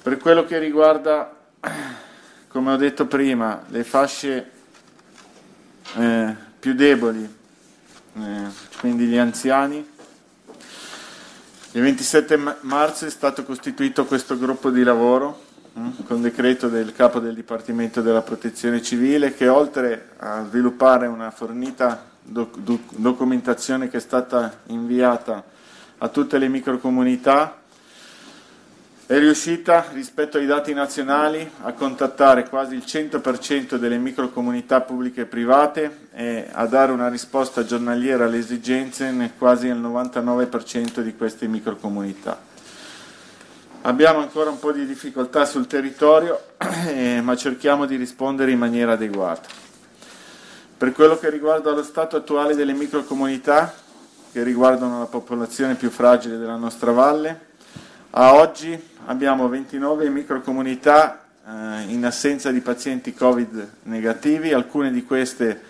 Per 0.00 0.16
quello 0.16 0.46
che 0.46 0.58
riguarda, 0.58 1.36
come 2.48 2.72
ho 2.72 2.76
detto 2.76 3.06
prima, 3.06 3.62
le 3.68 3.84
fasce 3.84 4.50
eh, 5.96 6.34
più 6.58 6.72
deboli, 6.72 7.36
eh, 8.14 8.44
quindi 8.80 9.04
gli 9.04 9.18
anziani, 9.18 9.86
il 11.72 11.82
27 11.82 12.56
marzo 12.62 13.04
è 13.04 13.10
stato 13.10 13.44
costituito 13.44 14.06
questo 14.06 14.38
gruppo 14.38 14.70
di 14.70 14.82
lavoro 14.82 15.44
con 16.04 16.22
decreto 16.22 16.68
del 16.68 16.92
capo 16.92 17.18
del 17.20 17.34
Dipartimento 17.34 18.00
della 18.00 18.22
Protezione 18.22 18.82
Civile 18.82 19.34
che 19.34 19.48
oltre 19.48 20.10
a 20.18 20.44
sviluppare 20.46 21.06
una 21.06 21.30
fornita 21.30 22.04
doc- 22.22 22.58
doc- 22.58 22.94
documentazione 22.96 23.88
che 23.88 23.98
è 23.98 24.00
stata 24.00 24.60
inviata 24.66 25.42
a 25.98 26.08
tutte 26.08 26.38
le 26.38 26.48
microcomunità 26.48 27.58
è 29.06 29.18
riuscita 29.18 29.86
rispetto 29.92 30.36
ai 30.36 30.44
dati 30.44 30.74
nazionali 30.74 31.50
a 31.62 31.72
contattare 31.72 32.46
quasi 32.46 32.74
il 32.74 32.84
100% 32.86 33.76
delle 33.76 33.96
microcomunità 33.96 34.82
pubbliche 34.82 35.22
e 35.22 35.24
private 35.24 36.08
e 36.12 36.46
a 36.52 36.66
dare 36.66 36.92
una 36.92 37.08
risposta 37.08 37.64
giornaliera 37.64 38.26
alle 38.26 38.36
esigenze 38.36 39.32
quasi 39.38 39.70
al 39.70 39.80
99% 39.80 41.00
di 41.00 41.16
queste 41.16 41.46
microcomunità. 41.46 42.47
Abbiamo 43.82 44.18
ancora 44.18 44.50
un 44.50 44.58
po' 44.58 44.72
di 44.72 44.84
difficoltà 44.84 45.44
sul 45.44 45.68
territorio, 45.68 46.40
eh, 46.88 47.20
ma 47.22 47.36
cerchiamo 47.36 47.86
di 47.86 47.94
rispondere 47.94 48.50
in 48.50 48.58
maniera 48.58 48.92
adeguata. 48.92 49.48
Per 50.76 50.92
quello 50.92 51.16
che 51.16 51.30
riguarda 51.30 51.70
lo 51.70 51.84
stato 51.84 52.16
attuale 52.16 52.56
delle 52.56 52.72
microcomunità, 52.72 53.72
che 54.32 54.42
riguardano 54.42 54.98
la 54.98 55.06
popolazione 55.06 55.76
più 55.76 55.90
fragile 55.90 56.38
della 56.38 56.56
nostra 56.56 56.90
valle, 56.90 57.46
a 58.10 58.34
oggi 58.34 58.78
abbiamo 59.06 59.48
29 59.48 60.10
microcomunità 60.10 61.26
eh, 61.46 61.84
in 61.86 62.04
assenza 62.04 62.50
di 62.50 62.60
pazienti 62.60 63.14
Covid 63.14 63.70
negativi, 63.84 64.52
alcune 64.52 64.90
di 64.90 65.04
queste 65.04 65.62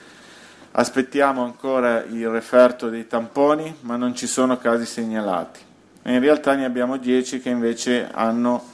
aspettiamo 0.70 1.44
ancora 1.44 2.02
il 2.04 2.26
referto 2.28 2.88
dei 2.88 3.06
tamponi, 3.06 3.76
ma 3.80 3.96
non 3.96 4.14
ci 4.14 4.26
sono 4.26 4.56
casi 4.56 4.86
segnalati 4.86 5.66
e 6.08 6.14
in 6.14 6.20
realtà 6.20 6.54
ne 6.54 6.64
abbiamo 6.64 6.96
10 6.96 7.38
che 7.38 7.50
invece 7.50 8.08
hanno 8.10 8.64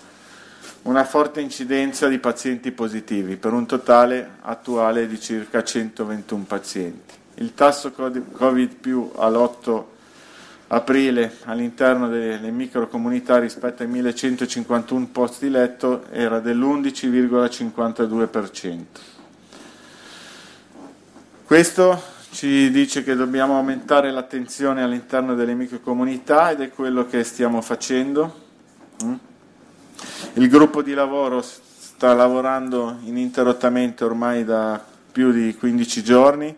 una 0.82 1.02
forte 1.02 1.40
incidenza 1.40 2.06
di 2.06 2.20
pazienti 2.20 2.70
positivi, 2.70 3.34
per 3.34 3.52
un 3.52 3.66
totale 3.66 4.36
attuale 4.42 5.08
di 5.08 5.20
circa 5.20 5.64
121 5.64 6.44
pazienti. 6.44 7.14
Il 7.38 7.52
tasso 7.54 7.90
Covid 7.90 8.76
più 8.76 9.10
all'8 9.16 9.82
aprile 10.68 11.38
all'interno 11.46 12.08
delle 12.08 12.52
microcomunità 12.52 13.40
rispetto 13.40 13.82
ai 13.82 13.88
1151 13.88 15.08
posti 15.10 15.50
letto 15.50 16.04
era 16.12 16.38
dell'11,52%. 16.38 18.78
Questo 21.44 22.13
ci 22.34 22.68
dice 22.72 23.04
che 23.04 23.14
dobbiamo 23.14 23.56
aumentare 23.56 24.10
l'attenzione 24.10 24.82
all'interno 24.82 25.36
delle 25.36 25.54
microcomunità 25.54 26.50
ed 26.50 26.62
è 26.62 26.68
quello 26.68 27.06
che 27.06 27.22
stiamo 27.22 27.60
facendo. 27.60 28.40
Mm? 29.04 29.14
Il 30.32 30.48
gruppo 30.48 30.82
di 30.82 30.94
lavoro 30.94 31.42
sta 31.42 32.12
lavorando 32.12 32.98
ininterrottamente 33.04 34.02
ormai 34.02 34.44
da 34.44 34.84
più 35.12 35.30
di 35.30 35.54
15 35.54 36.02
giorni 36.02 36.56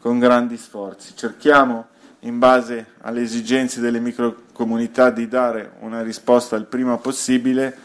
con 0.00 0.18
grandi 0.18 0.56
sforzi. 0.56 1.14
Cerchiamo, 1.14 1.88
in 2.20 2.38
base 2.38 2.94
alle 3.02 3.20
esigenze 3.20 3.80
delle 3.80 4.00
microcomunità, 4.00 5.10
di 5.10 5.28
dare 5.28 5.72
una 5.80 6.00
risposta 6.00 6.56
il 6.56 6.64
prima 6.64 6.96
possibile. 6.96 7.76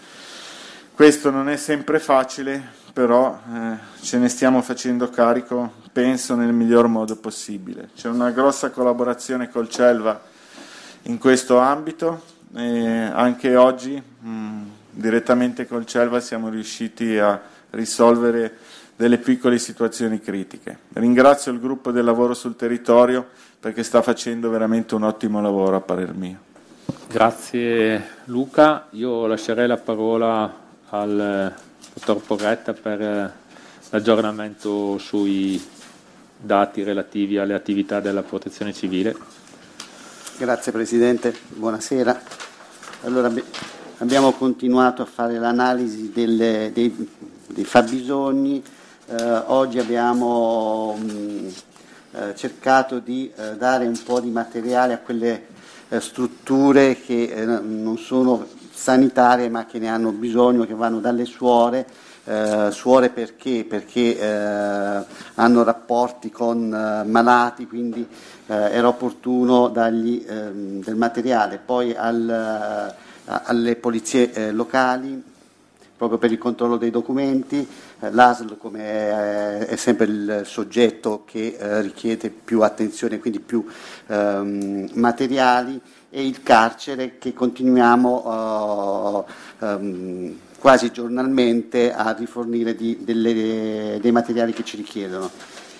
Questo 0.93 1.29
non 1.29 1.49
è 1.49 1.57
sempre 1.57 1.99
facile, 1.99 2.82
però 2.93 3.39
eh, 3.51 3.77
ce 4.01 4.19
ne 4.19 4.29
stiamo 4.29 4.61
facendo 4.61 5.09
carico, 5.09 5.71
penso, 5.91 6.35
nel 6.35 6.53
miglior 6.53 6.87
modo 6.87 7.15
possibile. 7.15 7.89
C'è 7.95 8.07
una 8.07 8.29
grossa 8.29 8.69
collaborazione 8.69 9.49
col 9.49 9.67
CELVA 9.67 10.21
in 11.03 11.17
questo 11.17 11.57
ambito 11.57 12.21
e 12.55 12.87
anche 12.87 13.55
oggi 13.55 13.99
mh, 13.99 14.61
direttamente 14.91 15.67
col 15.67 15.87
CELVA 15.87 16.19
siamo 16.19 16.49
riusciti 16.49 17.17
a 17.17 17.41
risolvere 17.71 18.57
delle 18.95 19.17
piccole 19.17 19.57
situazioni 19.57 20.19
critiche. 20.19 20.77
Ringrazio 20.93 21.51
il 21.51 21.59
gruppo 21.59 21.91
del 21.91 22.05
lavoro 22.05 22.35
sul 22.35 22.55
territorio 22.55 23.27
perché 23.59 23.81
sta 23.81 24.03
facendo 24.03 24.51
veramente 24.51 24.93
un 24.93 25.01
ottimo 25.01 25.41
lavoro 25.41 25.77
a 25.77 25.81
parer 25.81 26.13
mio. 26.13 26.37
Grazie 27.09 28.21
Luca, 28.25 28.87
io 28.91 29.25
lascerei 29.25 29.67
la 29.67 29.77
parola 29.77 30.61
al 30.89 31.53
dottor 31.93 32.21
Porretta 32.21 32.73
per 32.73 33.33
l'aggiornamento 33.89 34.97
sui 34.97 35.61
dati 36.37 36.83
relativi 36.83 37.37
alle 37.37 37.53
attività 37.53 37.99
della 37.99 38.23
protezione 38.23 38.73
civile. 38.73 39.15
Grazie 40.37 40.71
Presidente, 40.71 41.35
buonasera. 41.47 42.21
Allora, 43.03 43.31
abbiamo 43.97 44.31
continuato 44.31 45.01
a 45.01 45.05
fare 45.05 45.37
l'analisi 45.37 46.11
dei, 46.11 46.71
dei 46.71 47.63
fabbisogni 47.63 48.63
eh, 49.05 49.43
oggi 49.47 49.79
abbiamo 49.79 50.95
mh, 50.97 51.11
mm, 51.11 51.47
eh, 52.13 52.35
cercato 52.35 52.99
di 52.99 53.31
eh, 53.35 53.57
dare 53.57 53.85
un 53.85 54.01
po' 54.01 54.21
di 54.21 54.29
materiale 54.29 54.93
a 54.93 54.99
quelle 54.99 55.47
eh, 55.89 55.99
strutture 55.99 57.01
che 57.01 57.23
eh, 57.23 57.45
non 57.45 57.97
sono 57.97 58.47
sanitarie 58.73 59.49
ma 59.49 59.65
che 59.65 59.79
ne 59.79 59.89
hanno 59.89 60.11
bisogno, 60.11 60.65
che 60.65 60.73
vanno 60.73 60.99
dalle 60.99 61.25
suore. 61.25 61.85
Eh, 62.25 62.69
suore 62.71 63.09
perché? 63.09 63.65
Perché 63.67 64.17
hanno 65.35 65.63
rapporti 65.63 66.31
con 66.31 66.69
malati, 67.05 67.67
quindi 67.67 68.07
era 68.45 68.87
opportuno 68.87 69.67
dargli 69.67 70.25
ehm, 70.25 70.83
del 70.83 70.95
materiale. 70.95 71.59
Poi 71.63 71.93
al, 71.93 72.95
alle 73.25 73.75
polizie 73.75 74.51
locali 74.51 75.31
proprio 76.03 76.17
per 76.17 76.31
il 76.33 76.37
controllo 76.37 76.75
dei 76.75 76.91
documenti, 76.91 77.59
eh, 77.59 77.67
l'ASL 78.11 78.57
come 78.57 78.79
è, 78.79 79.57
è, 79.67 79.75
sempre 79.75 80.05
il 80.05 80.41
soggetto 80.45 81.23
che 81.25 81.57
eh, 81.57 81.81
richiede 81.81 82.29
più 82.29 82.61
attenzione, 82.61 83.19
quindi 83.19 83.39
più 83.39 83.65
ehm, 84.07 84.89
materiali, 84.93 85.79
e 86.09 86.25
il 86.25 86.43
carcere 86.43 87.17
che 87.17 87.33
continuiamo 87.33 89.25
uh, 89.59 89.65
um, 89.65 90.37
quasi 90.59 90.91
giornalmente 90.91 91.91
a 91.91 92.11
rifornire 92.11 92.75
di, 92.75 92.99
delle, 93.01 93.97
dei 93.99 94.11
materiali 94.11 94.53
che 94.53 94.63
ci 94.63 94.77
richiedono. 94.77 95.29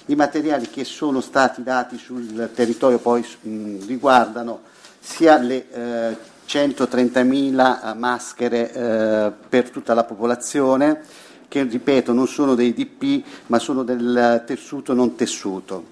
I 0.07 0.15
materiali 0.15 0.69
che 0.69 0.83
sono 0.85 1.21
stati 1.21 1.61
dati 1.61 1.97
sul 1.97 2.49
territorio 2.53 2.97
poi 2.97 3.23
mh, 3.41 3.85
riguardano 3.85 4.61
sia 4.99 5.37
le 5.37 5.65
eh, 5.71 6.17
130.000 6.47 7.91
eh, 7.91 7.93
maschere 7.93 8.73
eh, 8.73 9.31
per 9.47 9.69
tutta 9.69 9.93
la 9.93 10.03
popolazione, 10.03 11.01
che 11.53 11.61
ripeto 11.61 12.13
non 12.13 12.27
sono 12.27 12.55
dei 12.55 12.73
DP 12.73 13.23
ma 13.45 13.59
sono 13.59 13.83
del 13.83 14.43
tessuto 14.47 14.95
non 14.95 15.13
tessuto. 15.13 15.91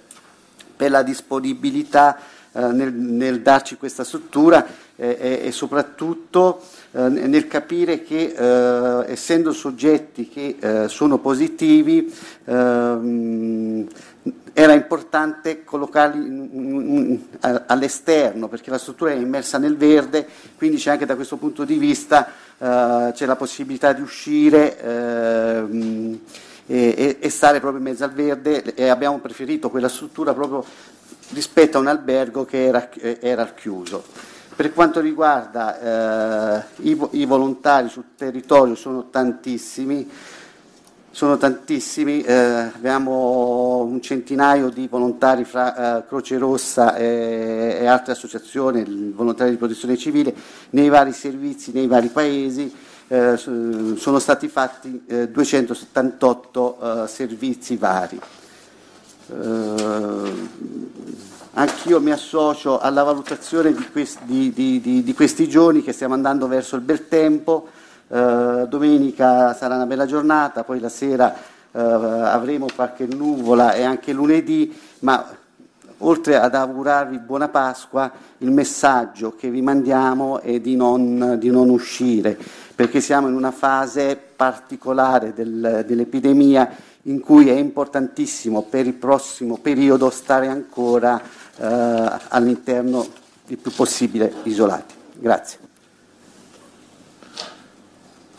per 0.75 0.90
la 0.90 1.03
disponibilità 1.03 2.16
eh, 2.53 2.61
nel, 2.61 2.94
nel, 2.94 3.42
darci 3.42 3.77
questa 3.77 4.05
struttura. 4.05 4.64
eh, 4.66 4.70
e, 5.01 5.41
e, 5.45 5.53
soprattutto 5.53 6.61
eh, 6.93 7.09
nel 7.09 7.47
capire 7.47 8.03
che 8.03 8.35
eh, 8.37 9.11
essendo 9.11 9.51
soggetti 9.53 10.29
che 10.29 10.57
eh, 10.61 10.89
sono 10.89 11.17
positivi 11.17 12.15
ehm, 12.45 13.87
era 14.53 14.75
importante 14.75 15.65
collocarli 15.65 17.29
all'esterno 17.41 18.49
perché 18.49 18.69
la 18.69 18.77
struttura 18.77 19.13
è 19.13 19.15
immersa 19.15 19.57
nel 19.57 19.79
verde, 19.79 20.27
quindi 20.59 20.77
c'è 20.77 20.91
anche 20.91 21.07
da 21.07 21.15
questo 21.15 21.37
punto 21.37 21.65
di 21.65 21.79
vista 21.79 22.27
eh, 22.59 23.11
c'è 23.15 23.25
la 23.25 23.37
possibilità 23.37 23.95
di 23.95 24.03
uscire 24.03 24.79
eh, 24.83 26.19
e, 27.19 27.31
stare 27.31 27.59
proprio 27.59 27.81
in 27.81 27.87
mezzo 27.87 28.05
al 28.05 28.13
verde 28.13 28.75
e 28.75 28.89
abbiamo 28.89 29.19
preferito 29.19 29.71
quella 29.71 29.89
struttura 29.89 30.35
proprio 30.35 30.63
rispetto 31.31 31.79
a 31.79 31.81
un 31.81 31.87
albergo 31.87 32.45
che 32.45 32.67
era, 32.67 32.91
era 33.21 33.47
chiuso. 33.55 34.30
Per 34.55 34.73
quanto 34.75 35.01
riguarda 35.01 36.59
eh, 36.59 36.65
i, 36.83 37.09
i 37.13 37.25
volontari 37.25 37.89
sul 37.89 38.05
territorio 38.17 38.75
sono 38.75 39.09
tantissimi, 39.09 40.09
sono 41.13 41.37
tantissimi, 41.39 42.23
eh, 42.23 42.35
abbiamo 42.35 43.79
un 43.79 44.01
centinaio 44.01 44.69
di 44.69 44.87
volontari 44.87 45.45
fra 45.45 45.99
eh, 45.99 46.07
Croce 46.07 46.39
Rossa 46.39 46.95
e, 46.95 47.79
e, 47.81 47.87
altre 47.87 48.13
associazioni, 48.13 49.13
volontari 49.15 49.51
di 49.51 49.57
protezione 49.57 49.97
civile, 49.97 50.35
nei 50.71 50.89
vari 50.89 51.13
servizi, 51.13 51.73
nei 51.73 51.87
vari 51.87 52.09
paesi. 52.09 52.73
Eh, 53.09 53.37
sono 53.37 54.19
stati 54.21 54.47
fatti 54.47 55.03
278 55.31 56.79
eh, 56.81 57.03
eh, 57.03 57.09
servizi 57.09 57.77
vari. 57.77 58.21
Anch'io 61.53 62.01
mi 62.01 62.13
associo 62.13 62.79
alla 62.79 63.03
valutazione 63.03 63.73
di 63.73 63.89
questi, 63.91 64.53
di, 64.55 64.81
di, 64.81 65.03
di 65.03 65.15
questi 65.15 65.49
giorni 65.49 65.83
che 65.83 65.93
stiamo 65.93 66.15
andando 66.15 66.47
verso 66.47 66.77
il 66.77 66.83
bel 66.83 67.09
tempo. 67.09 67.67
Eh, 68.07 68.67
domenica 68.69 69.53
sarà 69.55 69.75
una 69.75 69.87
bella 69.87 70.07
giornata, 70.07 70.63
poi 70.63 70.79
la 70.79 70.89
sera 70.89 71.35
eh, 71.35 71.81
avremo 71.81 72.67
qualche 72.73 73.05
nuvola 73.05 73.73
e 73.73 73.83
anche 73.83 74.13
lunedì, 74.13 74.73
ma 75.01 75.27
oltre 75.99 76.39
ad 76.39 76.55
augurarvi 76.55 77.19
buona 77.19 77.49
Pasqua, 77.49 78.11
il 78.39 78.53
messaggio 78.53 79.35
che 79.37 79.51
vi 79.51 79.61
mandiamo 79.61 80.41
è 80.41 80.61
di 80.61 80.77
non, 80.77 81.39
non 81.43 81.69
uscire, 81.69 82.39
perché 82.77 83.01
siamo 83.01 83.27
in 83.27 83.35
una 83.35 83.51
fase 83.51 84.17
particolare 84.37 85.35
del, 85.35 85.85
dell'epidemia 85.85 86.71
in 87.05 87.21
cui 87.21 87.49
è 87.49 87.55
importantissimo 87.55 88.63
per 88.63 88.87
il 88.87 88.95
prossimo 88.95 89.59
periodo 89.59 90.11
stare 90.11 90.49
ancora 90.49 91.21
eh, 91.57 92.19
all'interno 92.29 93.07
il 93.47 93.57
più 93.57 93.73
possibile 93.73 94.33
isolati. 94.45 94.95
Grazie. 95.15 95.59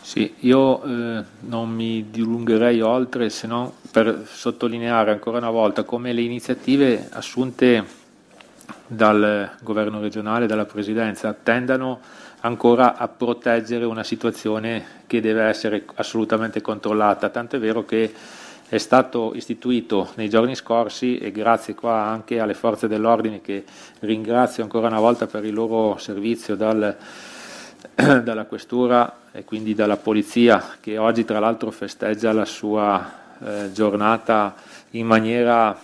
Sì, 0.00 0.34
io 0.40 0.82
eh, 0.82 1.24
non 1.40 1.70
mi 1.70 2.10
dilungherei 2.10 2.80
oltre 2.82 3.30
se 3.30 3.46
non 3.46 3.72
per 3.90 4.26
sottolineare 4.30 5.10
ancora 5.10 5.38
una 5.38 5.50
volta 5.50 5.84
come 5.84 6.12
le 6.12 6.20
iniziative 6.20 7.08
assunte 7.12 8.00
dal 8.86 9.50
governo 9.62 10.00
regionale, 10.00 10.46
dalla 10.46 10.66
presidenza, 10.66 11.34
tendano 11.34 12.00
ancora 12.40 12.96
a 12.96 13.08
proteggere 13.08 13.84
una 13.84 14.02
situazione 14.02 14.84
che 15.06 15.20
deve 15.20 15.44
essere 15.44 15.84
assolutamente 15.94 16.60
controllata, 16.60 17.28
tanto 17.28 17.56
è 17.56 17.58
vero 17.58 17.84
che 17.84 18.12
è 18.72 18.78
stato 18.78 19.32
istituito 19.34 20.12
nei 20.14 20.30
giorni 20.30 20.54
scorsi 20.54 21.18
e 21.18 21.30
grazie 21.30 21.74
qua 21.74 22.06
anche 22.06 22.40
alle 22.40 22.54
forze 22.54 22.88
dell'ordine 22.88 23.42
che 23.42 23.64
ringrazio 23.98 24.62
ancora 24.62 24.86
una 24.86 24.98
volta 24.98 25.26
per 25.26 25.44
il 25.44 25.52
loro 25.52 25.98
servizio 25.98 26.56
dal, 26.56 26.96
dalla 28.24 28.46
questura 28.46 29.24
e 29.30 29.44
quindi 29.44 29.74
dalla 29.74 29.98
polizia 29.98 30.76
che 30.80 30.96
oggi 30.96 31.26
tra 31.26 31.38
l'altro 31.38 31.70
festeggia 31.70 32.32
la 32.32 32.46
sua 32.46 33.12
eh, 33.44 33.72
giornata 33.72 34.54
in 34.92 35.04
maniera 35.04 35.78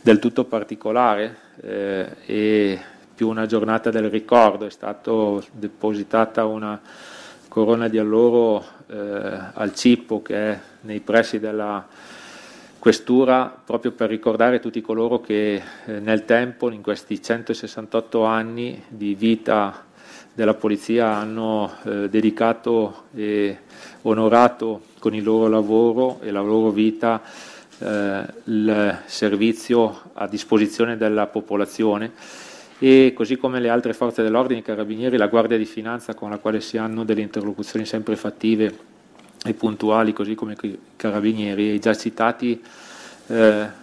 del 0.00 0.20
tutto 0.20 0.44
particolare 0.44 1.36
eh, 1.60 2.06
e 2.24 2.80
più 3.16 3.30
una 3.30 3.46
giornata 3.46 3.90
del 3.90 4.08
ricordo, 4.08 4.66
è 4.66 4.70
stata 4.70 5.10
depositata 5.50 6.44
una 6.44 6.80
corona 7.48 7.88
di 7.88 7.98
alloro 7.98 8.64
eh, 8.86 8.96
al 9.54 9.74
Cippo 9.74 10.22
che 10.22 10.36
è 10.36 10.60
nei 10.82 11.00
pressi 11.00 11.40
della 11.40 11.84
questura 12.82 13.62
proprio 13.64 13.92
per 13.92 14.08
ricordare 14.08 14.58
tutti 14.58 14.80
coloro 14.80 15.20
che 15.20 15.62
eh, 15.84 16.00
nel 16.00 16.24
tempo, 16.24 16.68
in 16.68 16.82
questi 16.82 17.22
168 17.22 18.24
anni 18.24 18.82
di 18.88 19.14
vita 19.14 19.84
della 20.34 20.54
polizia 20.54 21.14
hanno 21.14 21.74
eh, 21.84 22.08
dedicato 22.08 23.04
e 23.14 23.56
onorato 24.02 24.80
con 24.98 25.14
il 25.14 25.22
loro 25.22 25.46
lavoro 25.46 26.18
e 26.22 26.32
la 26.32 26.40
loro 26.40 26.70
vita 26.70 27.22
eh, 27.78 28.24
il 28.46 28.98
servizio 29.06 30.10
a 30.14 30.26
disposizione 30.26 30.96
della 30.96 31.28
popolazione. 31.28 32.10
E 32.80 33.12
così 33.14 33.36
come 33.36 33.60
le 33.60 33.68
altre 33.68 33.92
forze 33.92 34.24
dell'ordine, 34.24 34.58
i 34.58 34.64
carabinieri, 34.64 35.16
la 35.16 35.28
Guardia 35.28 35.56
di 35.56 35.66
Finanza 35.66 36.14
con 36.14 36.30
la 36.30 36.38
quale 36.38 36.60
si 36.60 36.78
hanno 36.78 37.04
delle 37.04 37.20
interlocuzioni 37.20 37.86
sempre 37.86 38.16
fattive 38.16 38.90
e 39.44 39.54
puntuali, 39.54 40.12
così 40.12 40.34
come 40.34 40.56
i 40.60 40.78
carabinieri 40.96 41.70
e 41.70 41.74
i 41.74 41.78
già 41.80 41.94
citati 41.94 42.62
eh, 43.26 43.80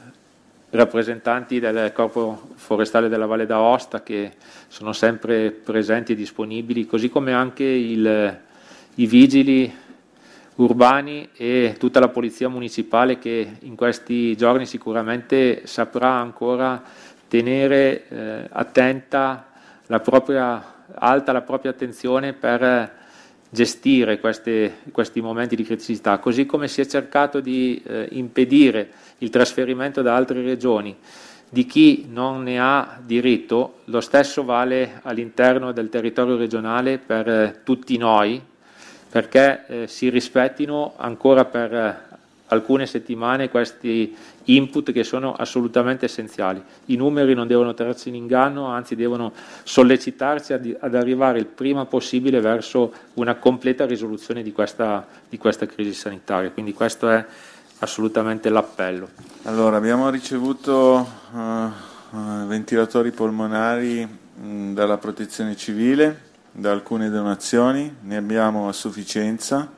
rappresentanti 0.70 1.60
del 1.60 1.92
Corpo 1.94 2.50
Forestale 2.56 3.10
della 3.10 3.26
Valle 3.26 3.46
d'Aosta 3.46 4.04
che 4.04 4.34
sono 4.68 4.94
sempre 4.94 5.52
presenti 5.52 6.14
e 6.14 6.16
disponibili, 6.16 6.86
così 6.86 7.10
come 7.10 7.34
anche 7.34 7.64
il, 7.64 8.40
i 8.96 9.06
vigili 9.06 9.74
urbani 10.56 11.30
e 11.36 11.76
tutta 11.80 12.00
la 12.00 12.10
polizia 12.10 12.50
municipale 12.50 13.18
che 13.18 13.58
in 13.60 13.76
questi 13.76 14.36
giorni 14.36 14.66
sicuramente 14.66 15.62
saprà 15.66 16.12
ancora 16.12 16.82
tenere 17.28 18.08
eh, 18.08 18.48
attenta 18.52 19.48
la 19.88 20.00
propria, 20.00 20.86
alta 20.94 21.32
la 21.32 21.42
propria 21.42 21.72
attenzione 21.72 22.34
per 22.34 22.98
gestire 23.50 24.20
queste, 24.20 24.78
questi 24.92 25.22
momenti 25.22 25.56
di 25.56 25.64
criticità, 25.64 26.20
così 26.20 26.46
come 26.46 26.68
si 26.68 26.82
è 26.82 26.86
cercato 26.86 27.40
di 27.40 27.82
eh, 27.86 28.08
impedire 28.12 28.92
il 29.20 29.30
trasferimento 29.30 30.02
da 30.02 30.16
altre 30.16 30.42
regioni. 30.42 30.96
Di 31.52 31.66
chi 31.66 32.06
non 32.10 32.44
ne 32.44 32.60
ha 32.60 33.00
diritto, 33.04 33.80
lo 33.86 34.02
stesso 34.02 34.44
vale 34.44 35.00
all'interno 35.02 35.72
del 35.72 35.90
territorio 35.90 36.38
regionale 36.38 37.00
per 37.00 37.28
eh, 37.28 37.62
tutti 37.64 37.98
noi, 37.98 38.40
perché 39.10 39.66
eh, 39.66 39.88
si 39.88 40.10
rispettino 40.10 40.94
ancora 40.98 41.46
per 41.46 41.74
eh, 41.74 42.09
alcune 42.50 42.86
settimane 42.86 43.50
questi 43.50 44.16
input 44.46 44.92
che 44.92 45.04
sono 45.04 45.34
assolutamente 45.34 46.06
essenziali. 46.06 46.62
I 46.86 46.96
numeri 46.96 47.34
non 47.34 47.48
devono 47.48 47.74
tenersi 47.74 48.10
in 48.10 48.16
inganno, 48.16 48.66
anzi 48.68 48.96
devono 48.96 49.34
sollecitarci 49.64 50.54
ad, 50.54 50.78
ad 50.80 50.96
arrivare 50.96 51.40
il 51.40 51.46
prima 51.46 51.86
possibile 51.86 52.40
verso 52.40 52.94
una 53.16 53.36
completa 53.36 53.86
risoluzione 53.86 54.44
di 54.44 54.52
questa, 54.52 55.06
di 55.28 55.38
questa 55.38 55.66
crisi 55.66 55.94
sanitaria. 55.94 56.52
Quindi 56.52 56.74
questo 56.74 57.10
è 57.10 57.26
assolutamente 57.80 58.50
l'appello. 58.50 59.10
Allora, 59.44 59.78
abbiamo 59.78 60.10
ricevuto 60.10 61.08
uh, 61.32 62.48
ventilatori 62.48 63.12
polmonari 63.12 64.06
mh, 64.06 64.74
dalla 64.74 64.98
protezione 64.98 65.56
civile, 65.56 66.28
da 66.52 66.72
alcune 66.72 67.10
donazioni, 67.10 67.96
ne 68.02 68.18
abbiamo 68.18 68.68
a 68.68 68.74
sufficienza, 68.74 69.72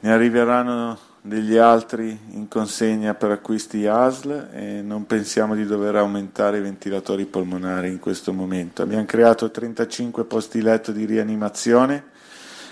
ne 0.00 0.12
arriveranno 0.12 0.98
degli 1.26 1.56
altri 1.56 2.16
in 2.30 2.46
consegna 2.46 3.14
per 3.14 3.32
acquisti 3.32 3.86
ASL 3.86 4.48
e 4.52 4.82
non 4.82 5.06
pensiamo 5.06 5.56
di 5.56 5.66
dover 5.66 5.96
aumentare 5.96 6.58
i 6.58 6.62
ventilatori 6.62 7.24
polmonari 7.24 7.88
in 7.88 7.98
questo 7.98 8.32
momento. 8.32 8.82
Abbiamo 8.82 9.04
creato 9.04 9.50
35 9.50 10.24
posti 10.24 10.62
letto 10.62 10.92
di 10.92 11.04
rianimazione, 11.04 12.14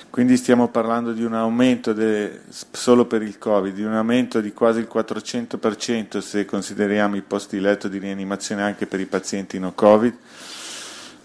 quindi 0.09 0.37
stiamo 0.37 0.69
parlando 0.69 1.12
di 1.12 1.25
un 1.25 1.35
aumento 1.35 1.93
de, 1.93 2.43
solo 2.71 3.07
per 3.07 3.23
il 3.23 3.38
Covid, 3.38 3.75
di 3.75 3.83
un 3.83 3.95
aumento 3.95 4.40
di 4.40 4.53
quasi 4.53 4.79
il 4.79 4.88
400% 4.93 6.19
se 6.21 6.45
consideriamo 6.45 7.17
i 7.17 7.23
posti 7.23 7.59
letto 7.59 7.88
di 7.88 7.99
rianimazione 7.99 8.62
anche 8.62 8.87
per 8.87 9.01
i 9.01 9.07
pazienti 9.07 9.59
no 9.59 9.73
Covid, 9.75 10.14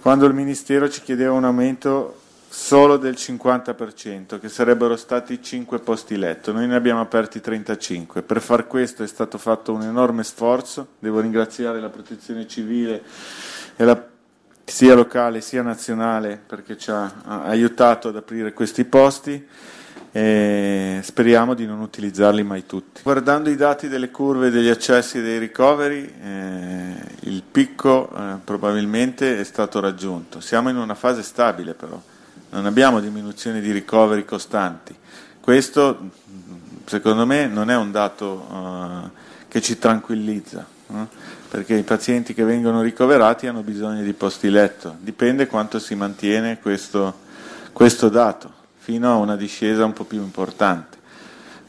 quando 0.01 0.25
il 0.25 0.33
Ministero 0.33 0.89
ci 0.89 1.01
chiedeva 1.01 1.33
un 1.33 1.43
aumento 1.43 2.21
solo 2.49 2.97
del 2.97 3.13
50%, 3.13 4.39
che 4.39 4.49
sarebbero 4.49 4.95
stati 4.95 5.41
5 5.41 5.79
posti 5.79 6.17
letto. 6.17 6.51
Noi 6.51 6.65
ne 6.67 6.75
abbiamo 6.75 6.99
aperti 6.99 7.39
35. 7.39 8.23
Per 8.23 8.41
far 8.41 8.65
questo 8.65 9.03
è 9.03 9.07
stato 9.07 9.37
fatto 9.37 9.71
un 9.71 9.83
enorme 9.83 10.23
sforzo. 10.23 10.87
Devo 10.97 11.19
ringraziare 11.19 11.79
la 11.79 11.89
Protezione 11.89 12.47
Civile 12.47 13.03
la, 13.75 14.03
sia 14.65 14.95
locale 14.95 15.41
sia 15.41 15.61
nazionale 15.61 16.41
perché 16.43 16.75
ci 16.75 16.89
ha, 16.89 17.03
ha 17.23 17.43
aiutato 17.43 18.09
ad 18.09 18.15
aprire 18.15 18.51
questi 18.51 18.83
posti 18.83 19.47
e 20.11 20.99
speriamo 21.03 21.53
di 21.53 21.67
non 21.67 21.81
utilizzarli 21.81 22.41
mai 22.41 22.65
tutti. 22.65 23.01
Guardando 23.03 23.51
i 23.51 23.55
dati 23.55 23.87
delle 23.87 24.09
curve 24.09 24.49
degli 24.49 24.69
accessi 24.69 25.19
e 25.19 25.21
dei 25.21 25.37
ricoveri, 25.37 26.11
eh, 26.19 26.93
il 27.21 27.43
picco 27.43 28.09
eh, 28.09 28.37
probabilmente 28.43 29.39
è 29.39 29.43
stato 29.43 29.79
raggiunto. 29.79 30.39
Siamo 30.39 30.69
in 30.69 30.77
una 30.77 30.95
fase 30.95 31.21
stabile 31.21 31.75
però 31.75 32.01
non 32.51 32.65
abbiamo 32.65 32.99
diminuzioni 32.99 33.61
di 33.61 33.71
ricoveri 33.71 34.25
costanti. 34.25 34.95
Questo, 35.39 36.09
secondo 36.85 37.25
me, 37.25 37.47
non 37.47 37.69
è 37.69 37.75
un 37.75 37.91
dato 37.91 38.25
uh, 38.25 39.09
che 39.47 39.61
ci 39.61 39.77
tranquillizza, 39.77 40.65
uh, 40.87 41.07
perché 41.49 41.75
i 41.75 41.83
pazienti 41.83 42.33
che 42.33 42.43
vengono 42.43 42.81
ricoverati 42.81 43.47
hanno 43.47 43.61
bisogno 43.61 44.01
di 44.01 44.13
posti 44.13 44.49
letto, 44.49 44.95
dipende 44.99 45.47
quanto 45.47 45.79
si 45.79 45.95
mantiene 45.95 46.59
questo, 46.59 47.19
questo 47.71 48.09
dato, 48.09 48.51
fino 48.77 49.11
a 49.11 49.15
una 49.15 49.35
discesa 49.35 49.85
un 49.85 49.93
po' 49.93 50.03
più 50.03 50.21
importante. 50.21 50.97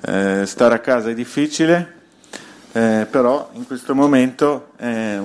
Eh, 0.03 0.45
stare 0.47 0.75
a 0.75 0.79
casa 0.79 1.11
è 1.11 1.15
difficile, 1.15 1.95
eh, 2.73 3.07
però 3.11 3.51
in 3.53 3.67
questo 3.67 3.95
momento 3.95 4.71
è 4.77 5.21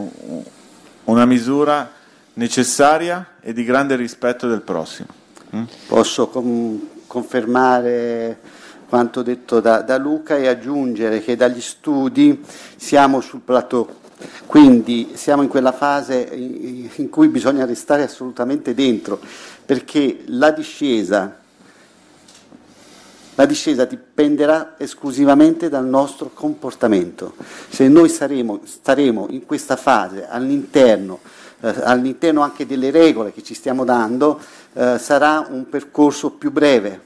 una 1.06 1.26
misura 1.26 1.90
necessaria 2.34 3.36
e 3.40 3.54
di 3.54 3.64
grande 3.64 3.96
rispetto 3.96 4.50
del 4.50 4.62
prossimo. 4.62 5.24
Mm? 5.56 5.64
Posso 5.88 6.28
com- 6.28 6.88
confermare 7.08 8.40
quanto 8.90 9.22
detto 9.22 9.62
da, 9.62 9.82
da, 9.82 9.98
Luca 9.98 10.36
e 10.36 10.48
aggiungere 10.48 11.22
che 11.22 11.38
dagli 11.38 11.62
studi 11.62 12.44
siamo 12.76 13.22
sul 13.22 13.40
plateau, 13.40 13.88
quindi 14.46 15.12
siamo 15.14 15.44
in 15.44 15.48
quella 15.48 15.72
fase 15.72 16.30
in 16.34 17.10
cui 17.10 17.30
bisogna 17.30 17.66
restare 17.66 18.04
assolutamente 18.04 18.74
dentro, 18.74 19.20
perché 19.66 20.24
la 20.26 20.52
discesa, 20.52 21.40
la 23.36 23.46
discesa 23.46 23.86
dipenderà 23.86 24.76
esclusivamente 24.78 25.70
dal 25.70 25.86
nostro 25.86 26.32
comportamento. 26.34 27.34
Se 27.70 27.88
noi 27.88 28.10
saremo, 28.10 28.62
staremo 28.64 29.28
in 29.30 29.46
questa 29.46 29.76
fase 29.76 30.28
all'interno, 30.28 31.20
eh, 31.60 31.74
all'interno 31.84 32.42
anche 32.42 32.66
delle 32.66 32.92
regole 32.92 33.34
che 33.34 33.44
ci 33.44 33.54
stiamo 33.54 33.84
dando, 33.84 34.40
eh, 34.74 34.98
sarà 34.98 35.46
un 35.50 35.68
percorso 35.70 36.32
più 36.32 36.52
breve. 36.52 37.02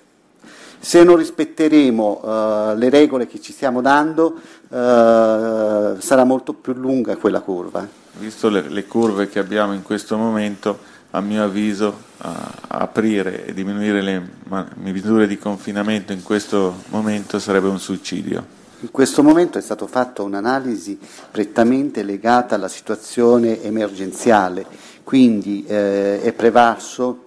Se 0.80 1.04
non 1.04 1.18
rispetteremo 1.18 2.22
eh, 2.24 2.76
le 2.78 2.90
regole 2.90 3.28
che 3.28 3.42
ci 3.42 3.52
stiamo 3.52 3.82
dando, 3.82 4.36
eh, 4.70 5.96
sarà 5.98 6.24
molto 6.24 6.54
più 6.54 6.74
lunga 6.74 7.18
quella 7.18 7.42
curva. 7.42 7.86
Visto 8.20 8.50
le, 8.50 8.70
le, 8.70 8.86
curve 8.86 9.30
che 9.30 9.40
abbiamo 9.40 9.74
in 9.74 9.82
questo 9.82 10.18
momento, 10.18 10.80
a 11.12 11.22
mio 11.22 11.44
avviso, 11.44 12.08
aprire 12.18 13.46
e 13.46 13.54
diminuire 13.54 14.02
le 14.02 14.22
misure 14.76 15.26
di 15.28 15.38
confinamento 15.38 16.12
in 16.14 16.22
questo 16.22 16.84
momento 16.90 17.40
sarebbe 17.40 17.68
un 17.68 17.80
suicidio. 17.80 18.58
In 18.82 18.92
questo 18.92 19.24
momento 19.24 19.58
è 19.58 19.62
stata 19.62 19.88
fatta 19.88 20.22
un'analisi 20.22 20.98
prettamente 21.32 22.04
legata 22.04 22.56
alla 22.56 22.70
situazione 22.70 23.62
emergenziale, 23.62 24.66
quindi 25.04 25.66
eh, 25.68 26.22
è 26.22 26.32
prevalso 26.32 27.26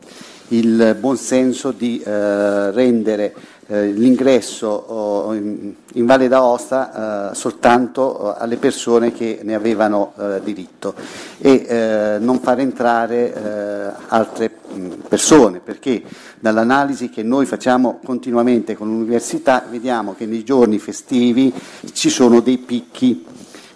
il 0.48 0.96
buon 0.98 1.16
senso 1.16 1.70
di 1.72 2.00
eh, 2.00 2.70
rendere 2.70 3.34
l'ingresso 3.80 4.66
oh, 4.68 5.34
in, 5.34 5.74
Valle 5.94 6.28
d'Aosta 6.28 7.30
eh, 7.30 7.34
soltanto 7.34 8.02
oh, 8.02 8.34
alle 8.34 8.56
persone 8.56 9.12
che 9.12 9.40
ne 9.42 9.54
avevano 9.54 10.12
eh, 10.18 10.40
diritto. 10.42 10.94
E 11.38 11.64
eh, 11.66 12.16
non 12.18 12.40
far 12.40 12.60
entrare 12.60 13.34
eh, 13.34 13.92
altre 14.08 14.50
mh, 14.72 14.88
persone 15.08 15.60
perché 15.60 16.02
dall'analisi 16.38 17.10
che 17.10 17.22
noi 17.22 17.46
facciamo 17.46 18.00
continuamente 18.04 18.76
con 18.76 18.88
l'università 18.88 19.64
vediamo 19.70 20.14
che 20.14 20.26
nei 20.26 20.44
giorni 20.44 20.78
festivi 20.78 21.52
ci 21.92 22.10
sono 22.10 22.40
dei 22.40 22.58
picchi 22.58 23.24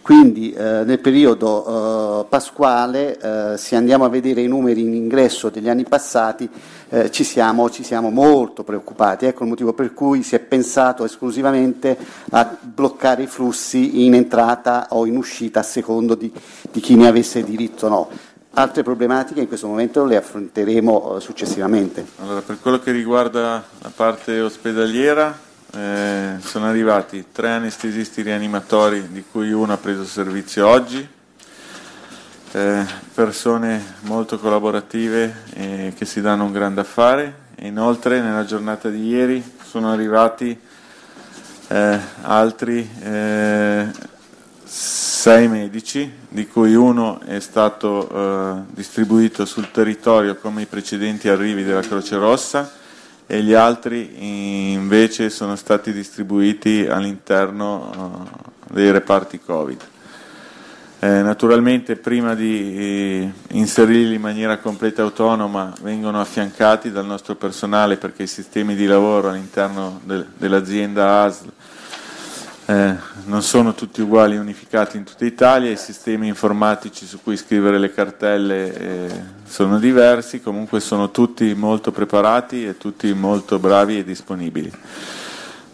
quindi 0.07 0.53
eh, 0.53 0.85
nel 0.85 1.01
periodo 1.01 2.21
eh, 2.21 2.27
pasquale, 2.29 3.19
eh, 3.19 3.57
se 3.59 3.75
andiamo 3.75 4.05
a 4.05 4.09
vedere 4.09 4.41
i 4.41 4.47
numeri 4.47 4.83
in 4.83 4.95
ingresso 4.95 5.49
degli 5.49 5.69
anni 5.69 5.83
passati, 5.83 6.49
eh, 6.91 7.11
ci 7.11 7.25
siamo, 7.25 7.69
ci, 7.71 7.83
siamo, 7.83 8.11
molto 8.11 8.63
preoccupati. 8.63 9.27
Ecco 9.27 9.43
il 9.43 9.49
motivo 9.49 9.73
per 9.73 9.93
cui 9.95 10.23
si 10.23 10.37
è 10.37 10.39
pensato 10.39 11.05
esclusivamente 11.05 11.99
a 12.31 12.57
bloccare 12.61 13.25
i 13.25 13.27
flussi 13.27 14.05
in 14.05 14.15
entrata 14.15 14.87
o 14.91 15.07
in 15.07 15.17
uscita 15.17 15.59
a 15.59 15.65
secondo 15.65 16.15
di, 16.15 16.33
di 16.71 16.79
chi 16.79 16.95
ne 16.95 17.09
avesse 17.09 17.43
diritto 17.43 17.87
o 17.87 17.89
no. 17.89 18.09
Altre 18.53 18.85
problematiche 18.85 19.41
in 19.41 19.49
questo 19.49 19.67
momento 19.67 20.05
le 20.05 20.19
affronteremo 20.19 21.17
eh, 21.17 21.21
successivamente. 21.21 22.07
Allora, 22.19 22.43
per 22.43 22.61
quello 22.61 22.79
che 22.79 22.93
riguarda 22.93 23.65
la 23.81 23.93
parte 23.93 24.41
ospedaliera, 24.41 25.46
eh, 25.73 26.37
sono 26.41 26.67
arrivati 26.67 27.27
tre 27.33 27.51
anestesisti 27.51 28.23
rianimatori, 28.23 29.09
di 29.11 29.25
cui 29.31 29.53
uno 29.53 29.73
ha 29.73 29.77
preso 29.77 30.05
servizio 30.05 30.67
oggi, 30.67 31.07
eh, 32.53 32.85
persone 33.13 33.95
molto 34.03 34.39
collaborative 34.39 35.43
e 35.53 35.93
che 35.97 36.05
si 36.05 36.21
danno 36.21 36.45
un 36.45 36.53
grande 36.53 36.81
affare. 36.81 37.45
E 37.57 37.67
inoltre 37.67 38.21
nella 38.21 38.45
giornata 38.45 38.89
di 38.89 39.07
ieri 39.07 39.43
sono 39.65 39.91
arrivati 39.91 40.59
eh, 41.69 41.99
altri 42.23 42.89
eh, 43.03 43.87
sei 44.65 45.49
medici, 45.49 46.11
di 46.29 46.47
cui 46.47 46.75
uno 46.75 47.21
è 47.21 47.41
stato 47.41 48.09
eh, 48.09 48.63
distribuito 48.69 49.45
sul 49.45 49.71
territorio 49.71 50.37
come 50.37 50.63
i 50.63 50.67
precedenti 50.67 51.29
arrivi 51.29 51.65
della 51.65 51.81
Croce 51.81 52.17
Rossa 52.17 52.85
e 53.27 53.43
gli 53.43 53.53
altri 53.53 54.73
invece 54.73 55.31
sono 55.31 55.57
stati 55.57 55.93
distribuiti 55.93 56.87
all'interno 56.87 57.91
uh, 58.71 58.73
dei 58.73 58.91
reparti 58.93 59.41
Covid. 59.41 59.81
Eh, 60.99 61.23
naturalmente 61.23 61.97
prima 61.97 62.35
di 62.35 62.75
eh, 62.75 63.33
inserirli 63.49 64.15
in 64.15 64.21
maniera 64.21 64.57
completa 64.59 65.03
e 65.03 65.05
autonoma 65.05 65.73
vengono 65.83 66.21
affiancati 66.21 66.91
dal 66.91 67.05
nostro 67.05 67.35
personale 67.35 67.99
perché 67.99 68.23
i 68.23 68.27
sistemi 68.27 68.75
di 68.75 68.87
lavoro 68.87 69.29
all'interno 69.29 70.01
de- 70.05 70.25
dell'azienda 70.39 71.23
ASL 71.25 71.53
eh, 72.69 72.97
non 73.27 73.43
sono 73.43 73.75
tutti 73.75 74.01
uguali 74.01 74.37
unificati 74.37 74.97
in 74.97 75.05
tutta 75.05 75.25
Italia, 75.25 75.71
i 75.71 75.77
sistemi 75.77 76.27
informatici 76.27 77.07
su 77.07 77.23
cui 77.23 77.37
scrivere 77.37 77.79
le 77.79 77.93
cartelle 77.93 78.75
eh, 78.75 79.21
sono 79.45 79.79
diversi, 79.79 80.41
comunque 80.41 80.81
sono 80.81 81.13
tutti 81.13 81.55
molto 81.55 81.93
preparati 81.93 82.67
e 82.67 82.77
tutti 82.77 83.13
molto 83.13 83.61
bravi 83.61 83.99
e 83.99 84.05
disponibili. 84.05 84.73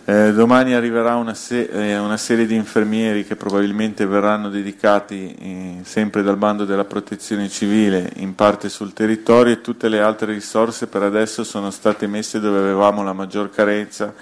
Eh, 0.04 0.34
domani 0.34 0.74
arriverà 0.74 1.14
una, 1.14 1.32
se- 1.32 1.70
eh, 1.72 1.96
una, 1.96 2.16
serie 2.18 2.44
di 2.44 2.56
infermieri 2.56 3.24
che 3.24 3.36
probabilmente 3.36 4.04
verranno 4.04 4.50
dedicati 4.50 5.34
eh, 5.34 5.76
sempre 5.84 6.22
dal 6.22 6.36
bando 6.36 6.64
della 6.66 6.84
protezione 6.84 7.48
civile 7.48 8.10
in 8.16 8.34
parte 8.34 8.68
sul 8.68 8.92
territorio 8.92 9.54
e 9.54 9.60
tutte 9.60 9.88
le 9.88 10.00
altre 10.00 10.32
risorse 10.32 10.88
per 10.88 11.04
adesso 11.04 11.44
sono 11.44 11.70
state 11.70 12.06
messe 12.08 12.40
dove 12.40 12.58
avevamo 12.58 13.04
la 13.04 13.12
maggior 13.12 13.48
carenza 13.48 14.12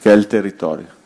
che 0.00 0.12
è 0.12 0.14
il 0.14 0.26
territorio. 0.26 1.00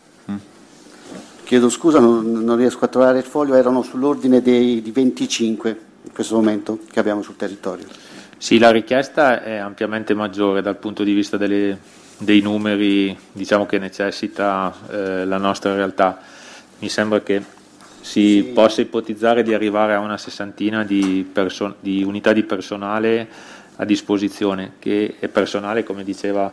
Chiedo 1.47 1.69
scusa, 1.69 2.01
non, 2.01 2.43
non, 2.43 2.57
riesco 2.57 2.85
a 2.85 2.89
trovare 2.89 3.19
il 3.19 3.25
foglio, 3.25 3.55
erano 3.55 3.83
sull'ordine 3.83 4.43
dei, 4.43 4.83
di 4.83 4.91
25 4.91 5.81
in 6.03 6.13
questo 6.13 6.35
momento 6.35 6.81
che 6.91 6.99
abbiamo 6.99 7.23
sul 7.23 7.37
territorio. 7.37 7.87
Sì, 8.37 8.59
la 8.59 8.73
richiesta 8.73 9.45
è 9.45 9.55
ampiamente 9.55 10.13
maggiore 10.13 10.61
dal 10.61 10.77
punto 10.77 11.05
di 11.05 11.13
vista 11.13 11.37
delle, 11.37 11.79
dei 12.19 12.41
numeri 12.41 13.17
diciamo, 13.31 13.65
che 13.65 13.79
necessita 13.79 14.75
eh, 14.91 15.25
la 15.25 15.37
nostra 15.37 15.73
realtà. 15.77 16.19
Mi 16.81 16.89
sembra 16.89 17.21
che 17.21 17.41
si 18.01 18.43
sì. 18.45 18.51
possa 18.53 18.81
ipotizzare 18.81 19.45
di 19.45 19.55
arrivare 19.55 19.95
a 19.95 20.01
una 20.01 20.19
sessantina 20.19 20.83
di, 20.83 21.25
perso- 21.33 21.77
di 21.79 22.03
unità 22.03 22.33
di 22.33 22.43
personale 22.43 23.29
a 23.77 23.85
disposizione, 23.85 24.73
che 24.81 25.15
è 25.21 25.29
personale, 25.29 25.85
come 25.85 26.03
diceva 26.03 26.53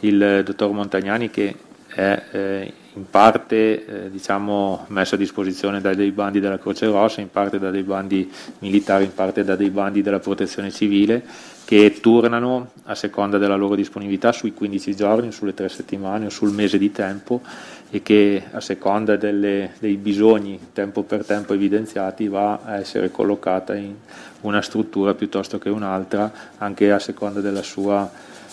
il 0.00 0.42
dottor 0.44 0.72
Montagnani, 0.72 1.30
che 1.30 1.54
è 1.86 2.22
eh, 2.32 2.72
in 2.94 3.10
parte 3.10 3.84
eh, 3.86 4.10
diciamo, 4.10 4.86
messo 4.88 5.16
a 5.16 5.18
disposizione 5.18 5.80
da 5.80 5.94
dei 5.94 6.12
bandi 6.12 6.38
della 6.38 6.58
Croce 6.58 6.86
Rossa, 6.86 7.20
in 7.20 7.30
parte 7.30 7.58
da 7.58 7.70
dei 7.70 7.82
bandi 7.82 8.30
militari, 8.60 9.04
in 9.04 9.14
parte 9.14 9.42
da 9.42 9.56
dei 9.56 9.70
bandi 9.70 10.00
della 10.00 10.20
protezione 10.20 10.70
civile, 10.70 11.24
che 11.64 11.98
turnano 12.00 12.70
a 12.84 12.94
seconda 12.94 13.38
della 13.38 13.56
loro 13.56 13.74
disponibilità 13.74 14.30
sui 14.30 14.54
15 14.54 14.94
giorni, 14.94 15.32
sulle 15.32 15.54
tre 15.54 15.68
settimane 15.68 16.26
o 16.26 16.30
sul 16.30 16.52
mese 16.52 16.78
di 16.78 16.92
tempo 16.92 17.40
e 17.90 18.02
che 18.02 18.44
a 18.52 18.60
seconda 18.60 19.16
delle, 19.16 19.72
dei 19.78 19.96
bisogni 19.96 20.58
tempo 20.72 21.02
per 21.02 21.24
tempo 21.24 21.52
evidenziati 21.54 22.28
va 22.28 22.60
a 22.64 22.76
essere 22.76 23.10
collocata 23.10 23.74
in 23.74 23.94
una 24.42 24.62
struttura 24.62 25.14
piuttosto 25.14 25.58
che 25.58 25.68
un'altra, 25.68 26.30
anche 26.58 26.92
a 26.92 26.98
seconda 26.98 27.40
della 27.40 27.62
sua 27.62 28.08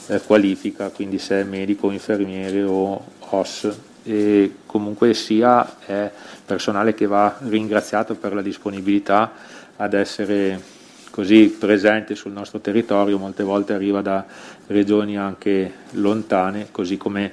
eh, 0.08 0.19
qualifica, 0.21 0.89
quindi 0.89 1.19
se 1.19 1.41
è 1.41 1.43
medico, 1.43 1.91
infermiere 1.91 2.63
o 2.63 3.04
OS 3.19 3.89
e 4.03 4.55
comunque 4.65 5.13
sia 5.13 5.77
è 5.85 6.11
personale 6.45 6.93
che 6.93 7.05
va 7.05 7.37
ringraziato 7.39 8.15
per 8.15 8.33
la 8.33 8.41
disponibilità 8.41 9.31
ad 9.77 9.93
essere 9.93 10.79
così 11.11 11.55
presente 11.57 12.15
sul 12.15 12.31
nostro 12.31 12.59
territorio, 12.59 13.17
molte 13.17 13.43
volte 13.43 13.73
arriva 13.73 14.01
da 14.01 14.25
regioni 14.67 15.17
anche 15.17 15.71
lontane, 15.91 16.67
così 16.71 16.97
come 16.97 17.31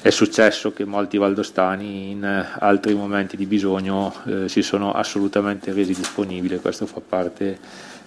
è 0.00 0.10
successo 0.10 0.72
che 0.72 0.84
molti 0.84 1.16
valdostani 1.16 2.10
in 2.10 2.46
altri 2.58 2.92
momenti 2.92 3.38
di 3.38 3.46
bisogno 3.46 4.14
eh, 4.26 4.48
si 4.48 4.60
sono 4.60 4.92
assolutamente 4.92 5.72
resi 5.72 5.94
disponibili, 5.94 6.58
questo 6.58 6.84
fa 6.84 7.00
parte 7.00 7.58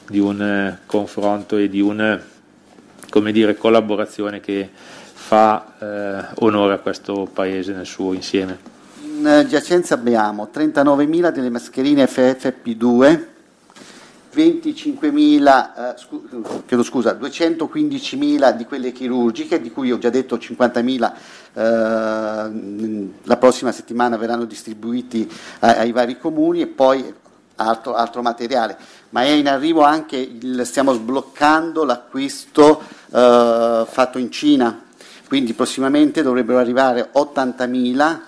di 0.07 0.19
un 0.19 0.41
eh, 0.41 0.79
confronto 0.85 1.57
e 1.57 1.69
di 1.69 1.81
una 1.81 2.21
collaborazione 3.09 4.39
che 4.39 4.69
fa 5.27 5.73
eh, 5.77 6.25
onore 6.39 6.75
a 6.75 6.77
questo 6.77 7.27
paese 7.31 7.73
nel 7.73 7.85
suo 7.85 8.13
insieme. 8.13 8.57
In 9.01 9.45
giacenza 9.49 9.93
abbiamo 9.95 10.49
39.000 10.53 11.31
delle 11.31 11.49
mascherine 11.49 12.05
FFP2, 12.05 13.25
25.000, 14.33 15.95
eh, 15.95 15.97
scu- 15.97 16.65
chiedo 16.65 16.81
scusa, 16.81 17.11
215.000 17.11 18.55
di 18.55 18.63
quelle 18.63 18.93
chirurgiche, 18.93 19.59
di 19.59 19.69
cui 19.69 19.91
ho 19.91 19.97
già 19.97 20.09
detto 20.09 20.37
50.000 20.37 21.11
eh, 21.55 23.09
la 23.23 23.37
prossima 23.37 23.73
settimana 23.73 24.15
verranno 24.15 24.45
distribuiti 24.45 25.29
ai, 25.59 25.77
ai 25.77 25.91
vari 25.91 26.17
comuni 26.17 26.61
e 26.61 26.67
poi 26.67 27.13
altro, 27.55 27.95
altro, 27.95 28.21
materiale, 28.21 28.77
ma 29.09 29.23
è 29.23 29.31
in 29.31 29.49
arrivo 29.49 29.81
anche, 29.81 30.15
il, 30.15 30.61
stiamo 30.63 30.93
sbloccando 30.93 31.83
l'acquisto 31.83 32.81
eh, 33.11 33.85
fatto 33.89 34.19
in 34.19 34.31
Cina 34.31 34.85
quindi 35.27 35.53
prossimamente 35.53 36.21
dovrebbero 36.21 36.59
arrivare 36.59 37.09
80.000 37.13 38.19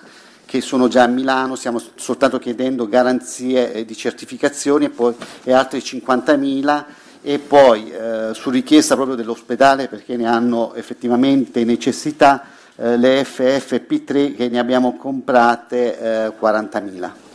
che 0.44 0.60
sono 0.60 0.88
già 0.88 1.04
a 1.04 1.06
Milano, 1.06 1.54
stiamo 1.54 1.80
soltanto 1.94 2.38
chiedendo 2.38 2.88
garanzie 2.88 3.72
eh, 3.72 3.84
di 3.84 3.96
certificazioni 3.96 4.86
e, 4.86 4.90
poi, 4.90 5.14
e 5.44 5.52
altri 5.52 5.78
50.000 5.78 6.84
e 7.22 7.38
poi 7.38 7.92
eh, 7.92 8.30
su 8.32 8.50
richiesta 8.50 8.96
proprio 8.96 9.16
dell'ospedale 9.16 9.86
perché 9.86 10.16
ne 10.16 10.26
hanno 10.26 10.74
effettivamente 10.74 11.64
necessità 11.64 12.44
eh, 12.74 12.96
le 12.96 13.22
FFP3 13.22 14.34
che 14.34 14.48
ne 14.48 14.58
abbiamo 14.58 14.96
comprate 14.96 15.98
eh, 16.26 16.32
40.000. 16.40 17.29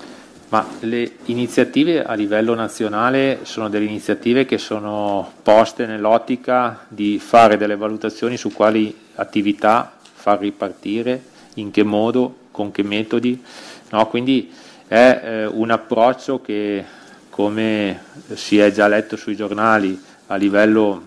Ma 0.56 0.65
le 0.80 1.18
iniziative 1.26 2.06
a 2.06 2.13
livello 2.13 2.54
nazionale 2.54 3.39
sono 3.41 3.68
delle 3.68 3.84
iniziative 3.84 4.46
che 4.46 4.58
sono 4.58 5.34
poste 5.44 5.86
nell'ottica 5.86 6.86
di 6.88 7.20
fare 7.20 7.58
delle 7.58 7.76
valutazioni 7.76 8.38
su 8.38 8.54
quali 8.54 8.98
attività 9.15 9.98
far 10.13 10.39
ripartire, 10.39 11.22
in 11.56 11.72
che 11.72 11.84
modo, 11.84 12.38
con 12.52 12.72
che 12.72 12.84
metodi. 12.84 13.44
No? 13.89 14.08
Quindi 14.08 14.50
è 14.88 15.22
eh, 15.22 15.46
un 15.46 15.72
approccio 15.72 16.39
che, 16.39 16.86
come 17.30 18.02
si 18.36 18.58
è 18.58 18.72
già 18.72 18.88
letto 18.88 19.18
sui 19.18 19.36
giornali, 19.36 20.02
a 20.28 20.36
livello 20.38 21.06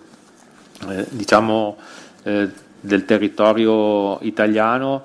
eh, 0.90 1.06
diciamo, 1.08 1.78
eh, 2.24 2.50
del 2.78 3.06
territorio 3.06 4.20
italiano, 4.20 5.04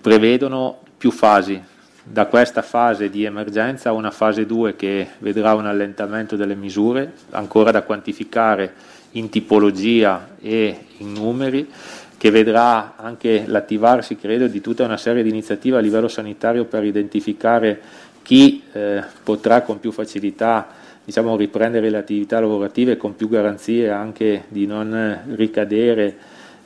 prevedono 0.00 0.80
più 0.98 1.12
fasi, 1.12 1.69
da 2.10 2.26
questa 2.26 2.62
fase 2.62 3.08
di 3.08 3.22
emergenza 3.22 3.90
a 3.90 3.92
una 3.92 4.10
fase 4.10 4.44
2 4.44 4.74
che 4.74 5.06
vedrà 5.18 5.54
un 5.54 5.66
allentamento 5.66 6.34
delle 6.34 6.56
misure, 6.56 7.12
ancora 7.30 7.70
da 7.70 7.82
quantificare 7.82 8.72
in 9.12 9.28
tipologia 9.28 10.30
e 10.40 10.86
in 10.98 11.12
numeri, 11.12 11.70
che 12.18 12.30
vedrà 12.30 12.94
anche 12.96 13.44
l'attivarsi, 13.46 14.16
credo, 14.16 14.48
di 14.48 14.60
tutta 14.60 14.84
una 14.84 14.96
serie 14.96 15.22
di 15.22 15.28
iniziative 15.28 15.76
a 15.76 15.80
livello 15.80 16.08
sanitario 16.08 16.64
per 16.64 16.84
identificare 16.84 17.80
chi 18.22 18.64
eh, 18.72 19.02
potrà 19.22 19.62
con 19.62 19.78
più 19.78 19.92
facilità 19.92 20.66
diciamo, 21.04 21.36
riprendere 21.36 21.90
le 21.90 21.96
attività 21.96 22.40
lavorative 22.40 22.96
con 22.96 23.14
più 23.14 23.28
garanzie 23.28 23.88
anche 23.88 24.44
di 24.48 24.66
non 24.66 25.22
ricadere 25.34 26.16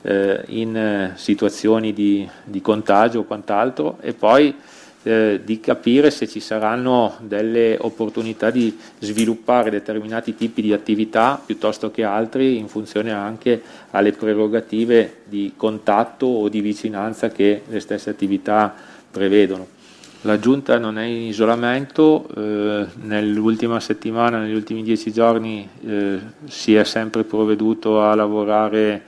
eh, 0.00 0.42
in 0.48 0.76
eh, 0.76 1.12
situazioni 1.16 1.92
di, 1.92 2.28
di, 2.44 2.60
contagio 2.60 3.20
o 3.20 3.24
quant'altro. 3.24 3.98
E 4.00 4.12
poi 4.12 4.54
eh, 5.04 5.40
di 5.44 5.60
capire 5.60 6.10
se 6.10 6.26
ci 6.26 6.40
saranno 6.40 7.16
delle 7.20 7.76
opportunità 7.78 8.50
di 8.50 8.76
sviluppare 8.98 9.70
determinati 9.70 10.34
tipi 10.34 10.62
di 10.62 10.72
attività 10.72 11.40
piuttosto 11.44 11.90
che 11.90 12.04
altri 12.04 12.56
in 12.56 12.68
funzione 12.68 13.12
anche 13.12 13.62
alle 13.90 14.12
prerogative 14.12 15.18
di 15.24 15.52
contatto 15.56 16.26
o 16.26 16.48
di 16.48 16.60
vicinanza 16.60 17.28
che 17.28 17.62
le 17.68 17.80
stesse 17.80 18.10
attività 18.10 18.74
prevedono. 19.10 19.68
La 20.22 20.38
giunta 20.38 20.78
non 20.78 20.98
è 20.98 21.04
in 21.04 21.20
isolamento, 21.24 22.26
eh, 22.34 22.86
nell'ultima 23.02 23.78
settimana, 23.78 24.38
negli 24.38 24.54
ultimi 24.54 24.82
dieci 24.82 25.12
giorni 25.12 25.68
eh, 25.86 26.18
si 26.46 26.74
è 26.74 26.82
sempre 26.84 27.24
provveduto 27.24 28.00
a 28.00 28.14
lavorare 28.14 29.02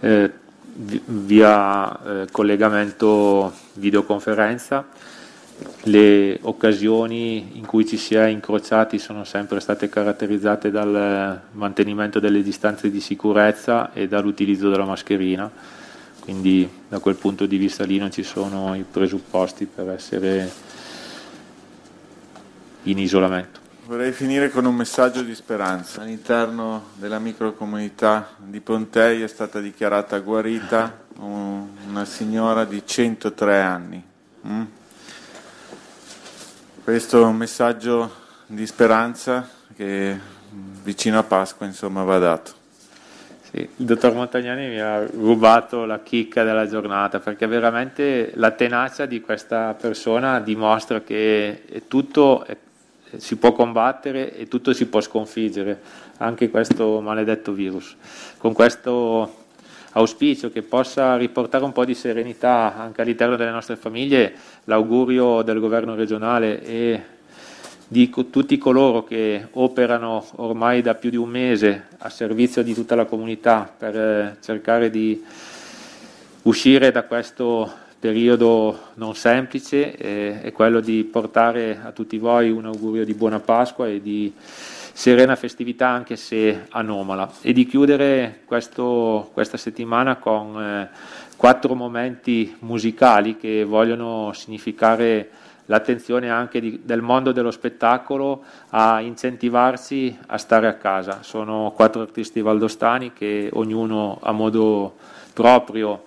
eh, 0.00 0.30
via 0.74 2.22
eh, 2.22 2.26
collegamento 2.30 3.52
videoconferenza. 3.74 4.86
Le 5.84 6.38
occasioni 6.42 7.58
in 7.58 7.66
cui 7.66 7.86
ci 7.86 7.96
si 7.96 8.14
è 8.14 8.24
incrociati 8.26 8.98
sono 8.98 9.24
sempre 9.24 9.60
state 9.60 9.88
caratterizzate 9.88 10.70
dal 10.70 11.40
mantenimento 11.52 12.18
delle 12.18 12.42
distanze 12.42 12.90
di 12.90 13.00
sicurezza 13.00 13.92
e 13.92 14.08
dall'utilizzo 14.08 14.70
della 14.70 14.84
mascherina 14.84 15.50
quindi 16.24 16.66
da 16.88 17.00
quel 17.00 17.16
punto 17.16 17.44
di 17.44 17.58
vista 17.58 17.84
lì 17.84 17.98
non 17.98 18.10
ci 18.10 18.22
sono 18.22 18.74
i 18.74 18.82
presupposti 18.90 19.66
per 19.66 19.90
essere 19.90 20.50
in 22.84 22.98
isolamento. 22.98 23.60
Vorrei 23.84 24.10
finire 24.12 24.48
con 24.48 24.64
un 24.64 24.74
messaggio 24.74 25.20
di 25.20 25.34
speranza. 25.34 26.00
All'interno 26.00 26.84
della 26.94 27.18
microcomunità 27.18 28.36
di 28.38 28.60
Pontei 28.60 29.20
è 29.20 29.26
stata 29.26 29.60
dichiarata 29.60 30.18
guarita 30.20 31.04
una 31.18 32.06
signora 32.06 32.64
di 32.64 32.80
103 32.82 33.60
anni. 33.60 34.02
Mm? 34.46 34.62
Questo 36.84 37.22
è 37.22 37.24
un 37.24 37.36
messaggio 37.36 38.12
di 38.44 38.66
speranza 38.66 39.48
che 39.74 40.20
vicino 40.82 41.18
a 41.18 41.22
Pasqua 41.22 41.64
insomma 41.64 42.02
va 42.02 42.18
dato. 42.18 42.52
Sì, 43.40 43.56
il 43.56 43.86
dottor 43.86 44.12
Montagnani 44.12 44.68
mi 44.68 44.80
ha 44.80 45.06
rubato 45.06 45.86
la 45.86 46.00
chicca 46.00 46.44
della 46.44 46.68
giornata 46.68 47.20
perché 47.20 47.46
veramente 47.46 48.32
la 48.34 48.50
tenacia 48.50 49.06
di 49.06 49.22
questa 49.22 49.72
persona 49.72 50.40
dimostra 50.40 51.00
che 51.00 51.62
tutto 51.88 52.44
si 53.16 53.36
può 53.36 53.52
combattere 53.52 54.36
e 54.36 54.46
tutto 54.46 54.74
si 54.74 54.84
può 54.84 55.00
sconfiggere, 55.00 55.80
anche 56.18 56.50
questo 56.50 57.00
maledetto 57.00 57.52
virus. 57.52 57.96
Con 58.36 58.52
questo 58.52 59.43
auspicio 59.94 60.50
che 60.50 60.62
possa 60.62 61.16
riportare 61.16 61.64
un 61.64 61.72
po' 61.72 61.84
di 61.84 61.94
serenità 61.94 62.76
anche 62.76 63.02
all'interno 63.02 63.36
delle 63.36 63.50
nostre 63.50 63.76
famiglie, 63.76 64.32
l'augurio 64.64 65.42
del 65.42 65.60
governo 65.60 65.94
regionale 65.94 66.64
e 66.64 67.02
di 67.86 68.10
tutti 68.10 68.58
coloro 68.58 69.04
che 69.04 69.48
operano 69.52 70.24
ormai 70.36 70.82
da 70.82 70.94
più 70.94 71.10
di 71.10 71.16
un 71.16 71.28
mese 71.28 71.86
a 71.98 72.08
servizio 72.08 72.62
di 72.62 72.74
tutta 72.74 72.94
la 72.94 73.04
comunità 73.04 73.72
per 73.76 73.96
eh, 73.96 74.36
cercare 74.40 74.90
di 74.90 75.22
uscire 76.42 76.90
da 76.90 77.04
questo 77.04 77.70
periodo 78.00 78.90
non 78.94 79.14
semplice 79.14 79.96
eh, 79.96 80.42
è 80.42 80.52
quello 80.52 80.80
di 80.80 81.04
portare 81.04 81.80
a 81.82 81.92
tutti 81.92 82.18
voi 82.18 82.50
un 82.50 82.66
augurio 82.66 83.04
di 83.04 83.14
buona 83.14 83.38
Pasqua 83.38 83.88
e 83.88 84.02
di 84.02 84.32
serena 84.96 85.34
festività 85.34 85.88
anche 85.88 86.14
se 86.14 86.66
anomala 86.70 87.28
e 87.42 87.52
di 87.52 87.66
chiudere 87.66 88.42
questo, 88.44 89.28
questa 89.32 89.56
settimana 89.56 90.16
con 90.16 90.62
eh, 90.62 90.88
quattro 91.36 91.74
momenti 91.74 92.56
musicali 92.60 93.36
che 93.36 93.64
vogliono 93.64 94.32
significare 94.32 95.30
l'attenzione 95.66 96.30
anche 96.30 96.60
di, 96.60 96.82
del 96.84 97.02
mondo 97.02 97.32
dello 97.32 97.50
spettacolo 97.50 98.44
a 98.70 99.00
incentivarsi 99.00 100.16
a 100.26 100.38
stare 100.38 100.68
a 100.68 100.74
casa. 100.74 101.22
Sono 101.22 101.72
quattro 101.74 102.00
artisti 102.00 102.40
valdostani 102.40 103.12
che 103.12 103.50
ognuno 103.52 104.20
a 104.22 104.30
modo 104.30 104.94
proprio 105.32 106.04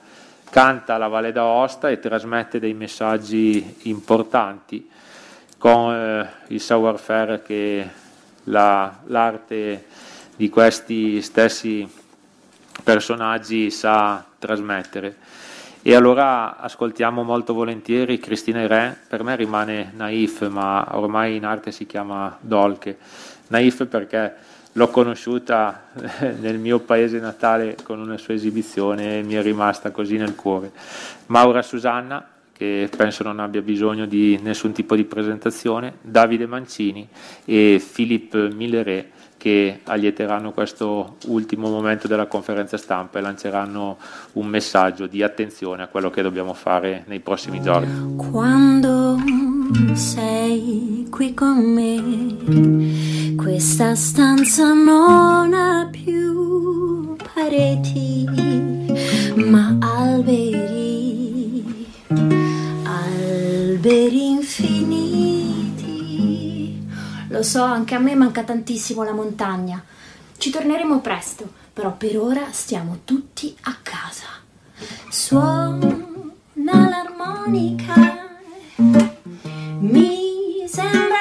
canta 0.50 0.98
la 0.98 1.10
Valle 1.10 1.34
d'Aosta 1.34 1.90
e 1.90 2.00
trasmette 2.00 2.58
dei 2.58 2.74
messaggi 2.74 3.80
importanti 3.84 4.90
con 5.58 5.94
eh, 5.94 6.30
il 6.48 6.62
savoir-faire 6.62 7.42
che 7.42 8.06
la, 8.48 9.00
l'arte 9.06 9.86
di 10.36 10.50
questi 10.50 11.22
stessi 11.22 11.88
personaggi 12.84 13.72
sa 13.72 14.24
trasmettere. 14.38 15.16
E 15.82 15.96
allora 15.96 16.58
ascoltiamo 16.58 17.24
molto 17.24 17.54
volentieri 17.54 18.20
Cristina 18.20 18.62
Irè, 18.62 18.96
per 19.08 19.24
me 19.24 19.36
rimane 19.36 19.94
Naif, 19.96 20.48
ma 20.50 20.86
ormai 20.92 21.38
in 21.38 21.46
arte 21.46 21.72
si 21.72 21.86
chiama 21.86 22.38
Dolke. 22.42 22.98
Naif 23.48 23.86
perché 23.86 24.36
l'ho 24.74 24.90
conosciuta 24.90 25.86
nel 26.40 26.60
mio 26.60 26.80
paese 26.80 27.20
natale 27.20 27.78
con 27.84 28.00
una 28.00 28.18
sua 28.18 28.34
esibizione 28.34 29.20
e 29.20 29.24
mi 29.24 29.36
è 29.36 29.42
rimasta 29.42 29.92
così 29.92 30.18
nel 30.18 30.36
cuore. 30.36 30.72
Maura 31.28 31.62
Susanna, 31.62 32.26
che 32.58 32.90
penso 32.96 33.24
non 33.24 33.40
abbia 33.40 33.62
bisogno 33.62 34.08
di 34.08 34.40
nessun 34.42 34.72
tipo 34.72 34.96
di 34.96 35.04
presentazione, 35.04 35.98
Davide 36.02 36.48
Mancini 36.48 37.08
e 37.46 37.82
Philippe 37.94 38.50
Milleret 38.52 39.06
che 39.38 39.82
allieteranno 39.84 40.52
questo 40.52 41.18
ultimo 41.28 41.70
momento 41.70 42.08
della 42.08 42.26
conferenza 42.26 42.76
stampa 42.78 43.20
e 43.20 43.22
lanceranno 43.22 43.98
un 44.34 44.48
messaggio 44.48 45.06
di 45.06 45.22
attenzione 45.22 45.84
a 45.84 45.88
quello 45.88 46.10
che 46.10 46.24
dobbiamo 46.24 46.54
fare 46.54 47.04
nei 47.08 47.20
prossimi 47.20 47.62
giorni. 47.62 48.16
Quando 48.16 49.18
sei 49.94 51.08
qui 51.12 51.34
con 51.36 51.60
me, 51.60 53.36
questa 53.36 53.94
stanza 53.94 54.74
non 54.74 55.54
ha 55.54 55.88
più 55.92 57.16
pareti, 57.34 58.26
ma 59.36 59.78
alberi, 59.80 60.77
lo 67.38 67.44
so, 67.44 67.62
anche 67.62 67.94
a 67.94 68.00
me 68.00 68.16
manca 68.16 68.44
tantissimo 68.44 69.04
la 69.04 69.14
montagna. 69.14 69.84
Ci 70.38 70.50
torneremo 70.50 71.02
presto, 71.02 71.48
però 71.72 71.94
per 71.96 72.18
ora 72.18 72.48
stiamo 72.52 73.00
tutti 73.06 73.56
a 73.62 73.76
casa. 73.82 74.26
Suona 75.10 76.26
l'armonica, 76.56 77.94
mi 79.80 80.66
sembra 80.68 81.17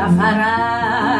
la 0.00 0.08
farai. 0.16 1.19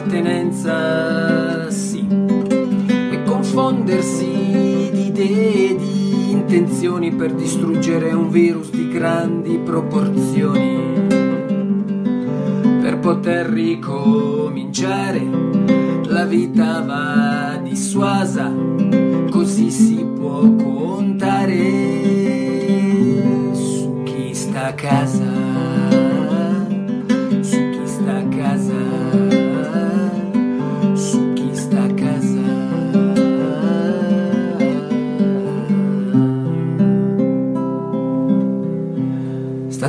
Appartenenza, 0.00 1.70
sì, 1.70 2.06
e 2.08 3.22
confondersi 3.24 4.88
di 4.92 5.06
idee, 5.06 5.76
di 5.76 6.30
intenzioni 6.30 7.12
per 7.12 7.34
distruggere 7.34 8.12
un 8.12 8.30
virus 8.30 8.70
di 8.70 8.88
grandi 8.88 9.58
proporzioni. 9.58 10.09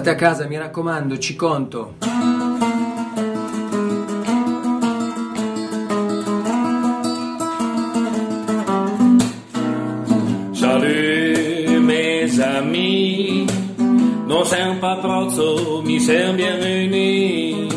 State 0.02 0.16
a 0.16 0.20
casa, 0.20 0.48
mi 0.48 0.58
raccomando, 0.58 1.20
ci 1.20 1.36
conto. 1.36 1.94
Salut 10.54 11.84
mes 11.84 12.40
amis, 12.40 13.46
non 14.26 14.44
c'est 14.44 14.80
pas 14.80 14.98
prozzo, 15.02 15.84
mi 15.86 16.00
siamo 16.00 16.34
bienvenus. 16.34 17.72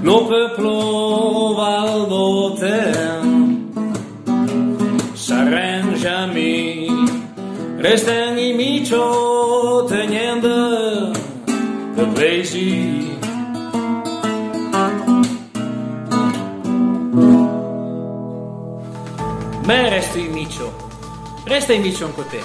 Nos 0.00 0.26
peuples 0.26 1.54
Val 1.54 2.08
d'Autel 2.08 3.20
s'arrêtent 5.12 5.96
jamais, 5.96 6.88
restent 7.78 8.38
imicio 8.38 9.33
plaisir. 12.54 13.18
Me 19.64 19.88
resto 19.88 20.18
in 20.18 20.30
micio. 20.30 20.92
Resta 21.44 21.72
in 21.72 21.82
micio 21.82 22.04
anche 22.06 22.26
te. 22.28 22.40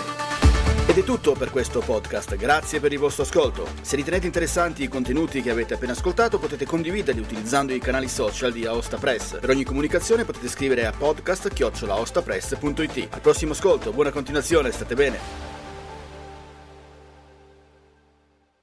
Ed 0.88 0.98
è 0.98 1.04
tutto 1.04 1.34
per 1.34 1.52
questo 1.52 1.82
podcast, 1.82 2.36
grazie 2.36 2.80
per 2.80 2.92
il 2.92 2.98
vostro 2.98 3.22
ascolto. 3.22 3.68
Se 3.82 3.96
ritenete 3.96 4.26
interessanti 4.26 4.82
i 4.82 4.88
contenuti 4.88 5.44
che 5.44 5.52
avete 5.52 5.76
appena 5.76 5.92
ascoltato 5.92 6.40
potete 6.40 6.66
condividerli 6.66 7.22
utilizzando 7.22 7.74
i 7.74 7.80
canali 7.80 8.10
social 8.10 8.52
di 8.52 8.66
Aosta 8.66 8.98
Press. 8.98 9.40
Per 9.40 9.52
ogni 9.52 9.64
comunicazione 9.64 10.26
potete 10.26 10.48
scrivere 10.48 10.88
a 10.88 10.94
podcast-aostapress.it. 10.98 13.08
Al 13.12 13.22
prossimo 13.22 13.52
ascolto, 13.52 13.92
buona 13.92 14.10
continuazione, 14.10 14.72
state 14.72 14.96
bene. 14.96 15.49